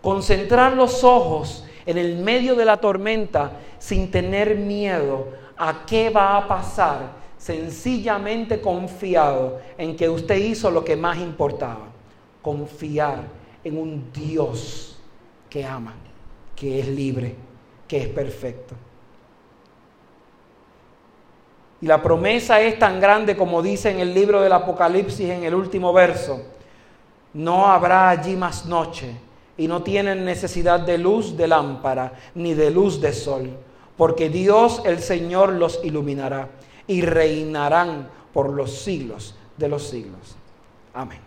concentrar 0.04 0.76
los 0.76 1.02
ojos 1.02 1.64
en 1.86 1.96
el 1.96 2.16
medio 2.16 2.54
de 2.54 2.66
la 2.66 2.76
tormenta 2.76 3.52
sin 3.78 4.10
tener 4.10 4.54
miedo 4.54 5.28
a 5.56 5.86
qué 5.86 6.10
va 6.10 6.36
a 6.36 6.46
pasar, 6.46 7.24
sencillamente 7.38 8.60
confiado 8.60 9.60
en 9.78 9.96
que 9.96 10.10
usted 10.10 10.36
hizo 10.36 10.70
lo 10.70 10.84
que 10.84 10.94
más 10.94 11.16
importaba, 11.16 11.86
confiar 12.42 13.20
en 13.64 13.78
un 13.78 14.12
Dios 14.12 14.98
que 15.48 15.64
ama, 15.64 15.94
que 16.56 16.80
es 16.80 16.88
libre, 16.88 17.34
que 17.86 18.02
es 18.02 18.08
perfecto. 18.08 18.74
Y 21.80 21.86
la 21.86 22.02
promesa 22.02 22.60
es 22.60 22.78
tan 22.78 23.00
grande 23.00 23.36
como 23.36 23.60
dice 23.60 23.90
en 23.90 24.00
el 24.00 24.14
libro 24.14 24.40
del 24.40 24.52
Apocalipsis 24.52 25.28
en 25.28 25.44
el 25.44 25.54
último 25.54 25.92
verso, 25.92 26.40
no 27.34 27.66
habrá 27.66 28.08
allí 28.08 28.36
más 28.36 28.64
noche 28.66 29.14
y 29.56 29.68
no 29.68 29.82
tienen 29.82 30.24
necesidad 30.24 30.80
de 30.80 30.98
luz 30.98 31.36
de 31.36 31.46
lámpara 31.46 32.12
ni 32.34 32.54
de 32.54 32.70
luz 32.70 33.00
de 33.00 33.12
sol, 33.12 33.50
porque 33.96 34.28
Dios 34.28 34.82
el 34.84 35.00
Señor 35.00 35.52
los 35.52 35.80
iluminará 35.84 36.48
y 36.86 37.02
reinarán 37.02 38.08
por 38.32 38.50
los 38.50 38.78
siglos 38.78 39.34
de 39.56 39.68
los 39.68 39.84
siglos. 39.84 40.36
Amén. 40.92 41.23